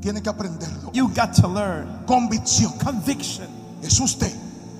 [0.00, 0.90] Tiene que aprenderlo.
[0.92, 1.86] You got to learn.
[2.06, 2.72] Convicción.
[2.82, 3.46] Conviction.
[3.82, 4.32] Es usted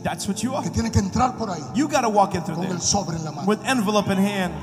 [0.03, 0.62] That's what you are.
[0.62, 2.81] que tiene que entrar por ahí You got to walk in through con there el
[2.81, 3.47] sobre en la mano.
[3.47, 4.55] with envelope in hand.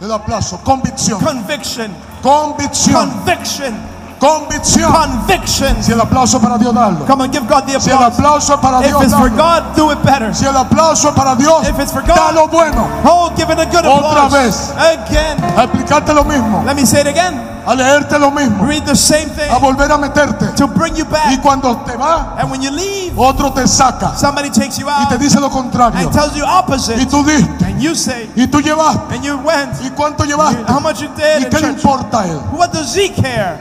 [0.00, 0.58] Aplauso.
[0.64, 1.18] Convicción.
[1.20, 1.90] Conviction.
[2.22, 3.10] Convicción.
[3.24, 3.74] Conviction.
[4.18, 4.90] Convicción.
[4.92, 5.82] Conviction.
[5.82, 7.06] Si el aplauso para Dios, darlo.
[7.06, 8.14] Come on, give God the Si el applause.
[8.18, 9.28] aplauso para If Dios, it's for.
[9.30, 10.34] God, do it better.
[10.34, 12.86] Si el aplauso para Dios, If it's for God- dalo bueno.
[13.04, 14.32] Oh, give it a good Otra applause.
[14.32, 14.70] vez.
[14.76, 15.42] Again.
[15.56, 16.62] A explicarte lo mismo.
[16.64, 17.55] Let me say it again.
[17.66, 18.64] A leerte lo mismo.
[18.64, 20.54] Read the same thing A volver a meterte.
[20.56, 21.42] to bring you Y back.
[21.42, 25.08] cuando te va, And when you leave, otro te saca somebody takes you y out
[25.08, 25.98] te dice lo contrario.
[25.98, 27.04] and tells you Y opposite.
[27.06, 27.64] tú diste.
[27.64, 29.12] And you say, Y tú llevaste.
[29.16, 29.72] and you went.
[29.82, 30.64] ¿Y cuánto llevaste?
[30.70, 32.38] How much you did ¿Y qué le importa a él?
[32.52, 33.58] What does he care?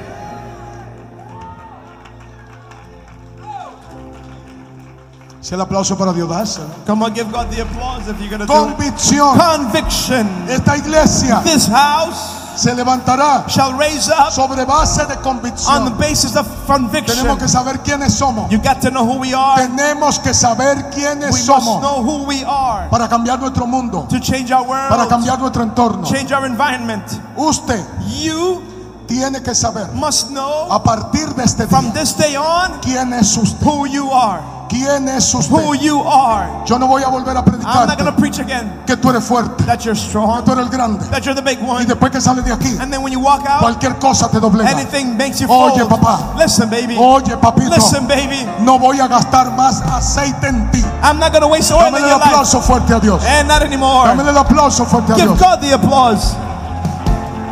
[5.41, 6.65] Si el aplauso para Dios, dáselo.
[6.87, 8.57] Come on, give God the applause if you're going to do it.
[8.57, 9.37] Convicción.
[9.37, 10.27] Conviction.
[10.49, 15.97] Esta iglesia This house se levantará shall raise up sobre base de on the convicción.
[15.97, 17.15] basis of conviction.
[17.17, 18.49] Tenemos que saber quiénes somos.
[18.51, 19.57] You got to know who we are.
[19.61, 24.07] Tenemos que saber quiénes We must somos know who we are para cambiar nuestro mundo,
[24.09, 26.07] to change our para world, cambiar nuestro entorno.
[26.07, 27.03] change our environment.
[27.37, 28.61] Usted You
[29.07, 33.13] tiene que saber must know a partir de este from día this day on quién
[33.13, 33.63] es usted.
[33.65, 34.41] who you are.
[34.75, 36.49] ¿Quién es Who you are.
[36.65, 39.09] Yo no voy a volver a I'm not going to predicarte preach again que tú
[39.09, 41.05] eres fuerte, that you're que strong, tú eres el grande.
[41.11, 41.85] that you're the big Y one.
[41.85, 44.69] después que sales de aquí, And then when you walk out, cualquier cosa te doblega.
[44.69, 45.89] anything makes you Oye, fold.
[45.89, 46.33] papá.
[46.37, 46.97] Listen, baby.
[46.99, 48.45] Oye, papito, Listen, baby.
[48.59, 50.83] no voy a gastar más aceite en ti.
[51.01, 52.27] I'm not going to waste oil Dame el your life.
[52.29, 53.23] aplauso fuerte a Dios.
[53.25, 54.07] And not anymore.
[54.07, 55.39] Dame el aplauso fuerte a Give Dios.
[55.39, 56.35] God the applause.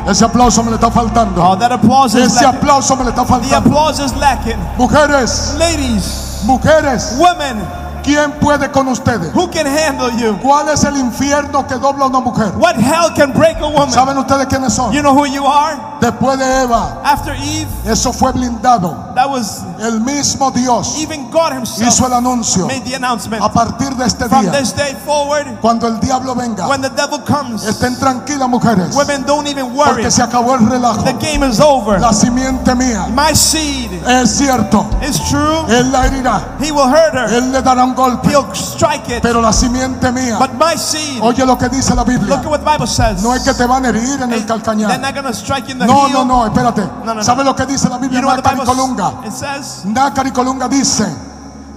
[0.05, 1.41] Ese aplauso me le está faltando.
[1.41, 2.59] Oh, that applause is Ese lacking.
[2.59, 3.55] aplauso me le está The faltando.
[3.69, 4.57] applause is lacking.
[4.78, 7.63] Mujeres, Ladies, mujeres, women,
[8.03, 9.33] ¿quién puede con ustedes?
[9.33, 10.37] who can handle you?
[10.41, 12.51] ¿Cuál es el infierno que dobla una mujer?
[12.57, 13.91] What hell can break a woman?
[13.91, 14.91] ¿Saben ustedes quiénes son?
[14.91, 15.77] You know who you are?
[16.01, 19.13] Después de Eva, After Eve, eso fue blindado.
[19.15, 22.65] that was El mismo Dios even God Himself hizo el anuncio.
[22.67, 23.43] made the announcement.
[23.43, 26.89] A partir de este From día, this day forward, cuando el diablo venga, when the
[26.89, 29.89] devil comes, estén tranquilas mujeres, women don't even worry.
[29.91, 31.03] porque se acabó el relajo.
[31.03, 31.99] The game is over.
[31.99, 34.86] La simiente mía My seed es cierto.
[35.07, 35.65] is true.
[35.67, 37.34] Él la herirá, He will hurt her.
[37.34, 39.21] él le dará un golpe, He'll strike it.
[39.21, 42.49] pero la simiente mía, But my seed, oye lo que dice la Biblia, look at
[42.51, 43.21] what the Bible says.
[43.21, 44.97] no es que te van a herir en el They're calcañar.
[45.01, 46.13] not going to strike you in the No, heel.
[46.13, 46.81] no, no, espérate.
[47.03, 47.23] No, no, no.
[47.23, 49.13] ¿Sabe lo que dice la Biblia You know Colunga?
[49.25, 49.72] It says.
[49.86, 51.05] Nácar y Colunga dice,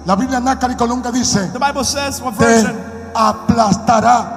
[0.05, 2.77] la Biblia Nácar y Colunga dice, The Bible says what te version?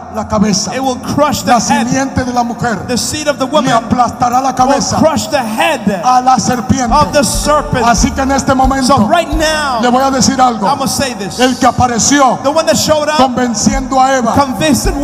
[0.10, 0.74] Aplastará la cabeza.
[0.76, 2.26] It will crush the La head.
[2.26, 5.40] de la mujer The seed of the le woman aplastará la will cabeza crush the
[5.42, 6.92] head a la serpiente.
[6.94, 7.86] of the serpent.
[7.86, 10.68] Así que en este momento So right now, le voy a decir algo.
[10.68, 11.40] I'm say this.
[11.40, 14.34] El que apareció The one that showed up, convenciendo a Eva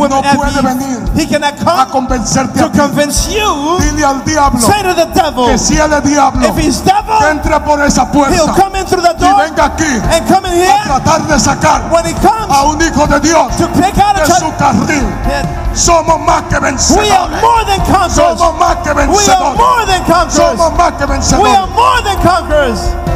[0.08, 2.78] no puede venir he cannot a convencerte to a ti.
[2.78, 3.78] convince you.
[3.80, 6.90] Dile al diablo Say to the devil, que si él es diablo, if he's que
[6.92, 10.26] devil, entre por esa he'll puerta come in through the y door venga aquí and
[10.28, 10.82] come in a here.
[10.84, 14.26] tratar de sacar When he a comes un hijo de Dios to pick out a
[14.26, 14.56] su child,
[15.00, 15.76] carril.
[15.76, 16.58] Somos más que
[16.96, 18.38] we are more than conquerors.
[18.38, 20.34] Somos más que We are more than conquerors.
[20.34, 21.06] Somos más que
[21.38, 23.15] We are more than conquerors.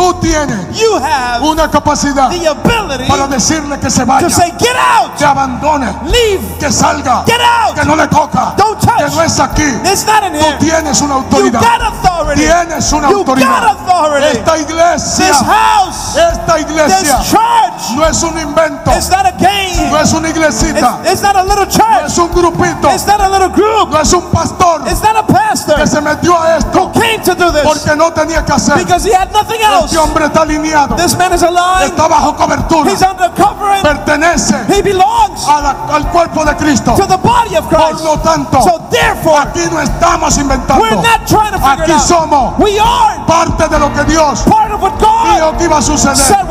[0.00, 4.50] Tú tienes You have una capacidad the ability para decirle que se vaya, to say,
[4.58, 7.74] get out, que abandone, leave, que salga, get out.
[7.74, 8.96] que no le toca, Don't touch.
[8.96, 9.62] que no es aquí.
[9.84, 10.56] It's not in Tú here.
[10.58, 11.60] tienes una You autoridad.
[11.60, 12.40] got authority.
[12.46, 13.60] Tienes una You autoridad.
[13.60, 14.26] got authority.
[14.38, 19.32] Esta iglesia, This house, esta this iglesia church, no es un invento, it's not a
[19.32, 19.90] game.
[19.90, 22.06] no es una iglesita, It's, it's not a little no church.
[22.06, 23.90] es un grupito, It's not a little group.
[23.90, 27.18] no es un pastor It's not a pastor que se metió a esto who came
[27.22, 28.76] to do this porque no tenía que hacer.
[28.78, 29.89] because he had nothing else.
[29.90, 31.86] Este hombre está alineado, This man is alive.
[31.86, 33.82] está bajo cobertura, He's under covering.
[33.82, 36.94] pertenece He belongs a la- al cuerpo de Cristo.
[36.94, 38.04] to the body of Por Christ.
[38.04, 40.80] lo tanto, So therefore, aquí no estamos inventando.
[40.84, 42.02] we're not trying to figure Aquí it out.
[42.06, 45.78] somos We are parte de lo que Dios part of what God dijo que iba
[45.78, 46.16] a suceder.
[46.16, 46.46] said.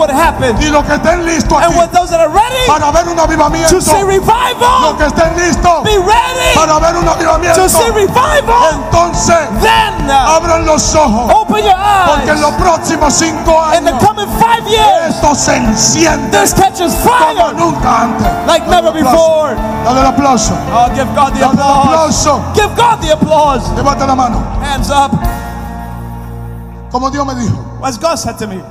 [0.60, 3.18] Y los que estén listos And aquí with those that are ready para ver un
[3.20, 7.70] avivamiento, to see los revival, que estén listos be ready para ver un avivamiento, to
[7.70, 8.74] see revival.
[8.74, 11.76] entonces Then uh, abran los ojos, open your
[12.06, 12.62] porque en los eyes.
[12.62, 18.04] próximos cinco In the coming five years, esto se enciende this catches como fire nunca
[18.04, 18.48] antes.
[18.48, 19.56] like Dale never before.
[19.86, 20.54] Dale el aplauso.
[20.74, 22.28] Oh, give God the Dale el applause.
[22.28, 22.54] aplauso.
[22.56, 23.64] Give God the applause.
[23.78, 24.40] Levanta la mano.
[24.62, 25.12] Hands up.
[26.92, 28.62] Como Dios me dijo, As God said to me,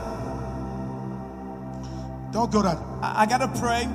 [2.32, 2.78] tengo que orar.
[3.02, 3.88] I, I gotta pray.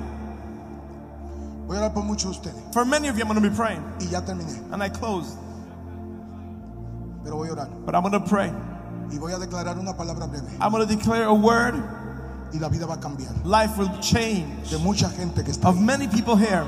[1.66, 2.62] Voy a orar por muchos de ustedes.
[2.72, 3.82] For many of you, I'm gonna be praying.
[4.00, 4.58] Y ya terminé.
[4.72, 5.36] And I close.
[7.22, 7.68] Pero voy a orar.
[7.86, 8.50] But I'm gonna pray.
[9.10, 10.48] Y voy a declarar una palabra breve.
[10.60, 11.74] I'm gonna declare a word.
[12.52, 13.32] Y la vida va a cambiar.
[13.44, 14.70] Life will change.
[14.70, 15.82] De mucha gente que está Of ahí.
[15.84, 16.64] many people here.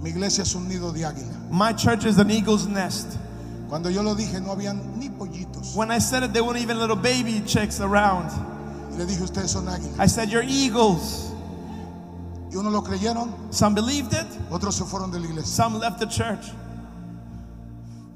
[0.00, 1.32] Mi iglesia es un nido de águila.
[1.50, 3.18] My church is an eagle's nest.
[3.68, 5.74] Cuando yo lo dije, no habían ni pollitos.
[5.76, 8.30] When I said it, there weren't even little baby chicks around.
[8.92, 9.98] Y le dije, ustedes son águilas.
[9.98, 11.30] I said, You're eagles.
[12.50, 15.46] Y unos lo creyeron, Some believed it, otros se fueron de la iglesia.
[15.46, 16.50] some left the church.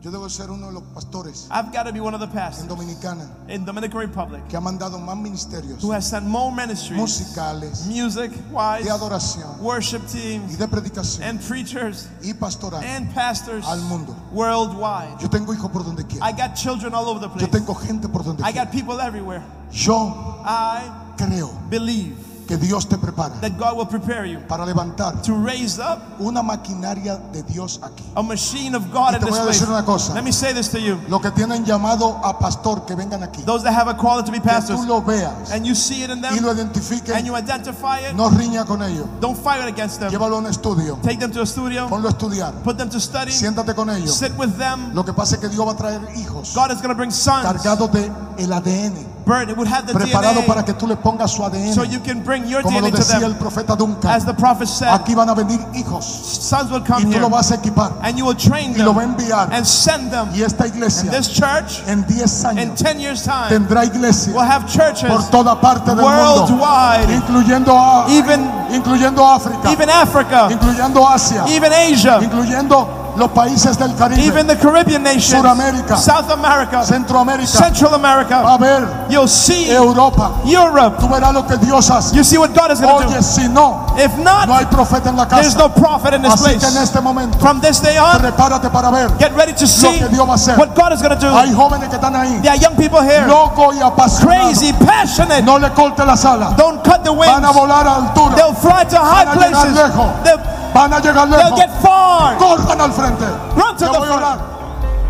[0.07, 2.33] Yo debo ser uno de los pastores I've got to be one of the en
[2.33, 6.97] pastors Dominicana in Dominican Republic que ha mandado más ministerios who has sent more ministries,
[6.97, 12.85] musicales, music wise, de adoración worship y teams, de predicación and preachers y pastoral.
[12.85, 14.15] and pastors Al mundo.
[14.33, 15.19] worldwide.
[15.21, 16.25] Yo tengo hijos por donde quiera.
[16.25, 17.51] I got children all over the Yo place.
[17.51, 18.65] tengo gente por donde I quiera.
[18.67, 19.43] got people everywhere.
[19.73, 22.15] Yo I creo believe
[22.47, 26.43] que Dios te prepara that God will prepare you para levantar to raise up una
[26.43, 28.05] maquinaria de Dios aquí.
[28.15, 30.15] a machine of God Y in te this voy a decir una cosa.
[30.15, 30.99] Let me say this to you.
[31.09, 33.43] Lo que tienen llamado a pastor que vengan aquí.
[33.45, 36.03] Those that have a call to be Que pastors tú lo veas and you see
[36.05, 37.15] it in y lo them identifiques.
[37.15, 39.07] and you identify it, No riña con ellos.
[39.21, 40.11] don't fight against them.
[40.11, 40.99] Llévalo a un estudio.
[41.03, 42.53] Take them to a studio, Ponlo a estudiar.
[42.63, 44.15] put them to study, Siéntate con ellos.
[44.17, 44.95] sit with them.
[44.95, 47.11] Lo que pasa es que Dios va a traer hijos God is going to bring
[47.11, 47.43] sons.
[47.45, 48.95] cargados de el ADN,
[49.27, 51.75] It would have the preparado para que tú le pongas su ADN.
[51.75, 53.39] so you can bring your Como lo DNA to decía el them.
[53.39, 54.11] profeta Duncan.
[54.11, 57.21] As the prophet said, Aquí van a venir hijos sons will y come tú here
[57.21, 59.49] lo vas a equipar and you will train y lo va a them enviar.
[59.53, 60.29] and send them.
[60.33, 64.47] Y esta iglesia This church, en 10 in años 10 years' time, tendrá iglesia will
[64.49, 70.49] have churches por toda parte del mundo, worldwide, incluyendo a, even, incluyendo África, even Africa,
[70.53, 76.31] incluyendo Asia, even Asia, incluyendo los países del Caribe, even the Caribbean nations, Suramérica, South
[76.31, 78.59] America, Centroamérica, Central va a America.
[78.59, 80.33] ver You'll see Europa.
[80.45, 80.97] Europe.
[81.01, 82.15] Tú verás lo que Dios hace.
[82.15, 83.23] You see what God is going to do.
[83.23, 86.45] si no, If no not, hay profeta en la there's no prophet in this Así
[86.45, 86.83] que en place.
[86.83, 90.09] este momento, From this day on, prepárate para ver get ready to lo see que
[90.09, 90.59] Dios va a hacer.
[90.59, 91.33] what God is going to do.
[91.35, 93.81] Hay jóvenes que están ahí, There are young people here, locos y
[94.25, 95.43] crazy, passionate.
[95.43, 96.57] No le corte las alas.
[96.57, 98.37] Don't cut the Van a volar a altura.
[98.37, 99.75] They'll fly to high Van a places.
[99.75, 100.23] lejos.
[100.25, 102.37] They'll, Van a llegar they'll get far.
[102.37, 103.25] Corran al frente.
[103.57, 104.23] Run to Yo the voy a front.
[104.23, 104.39] orar.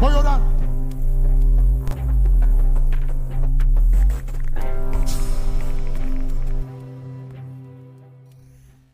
[0.01, 0.41] Voy a orar.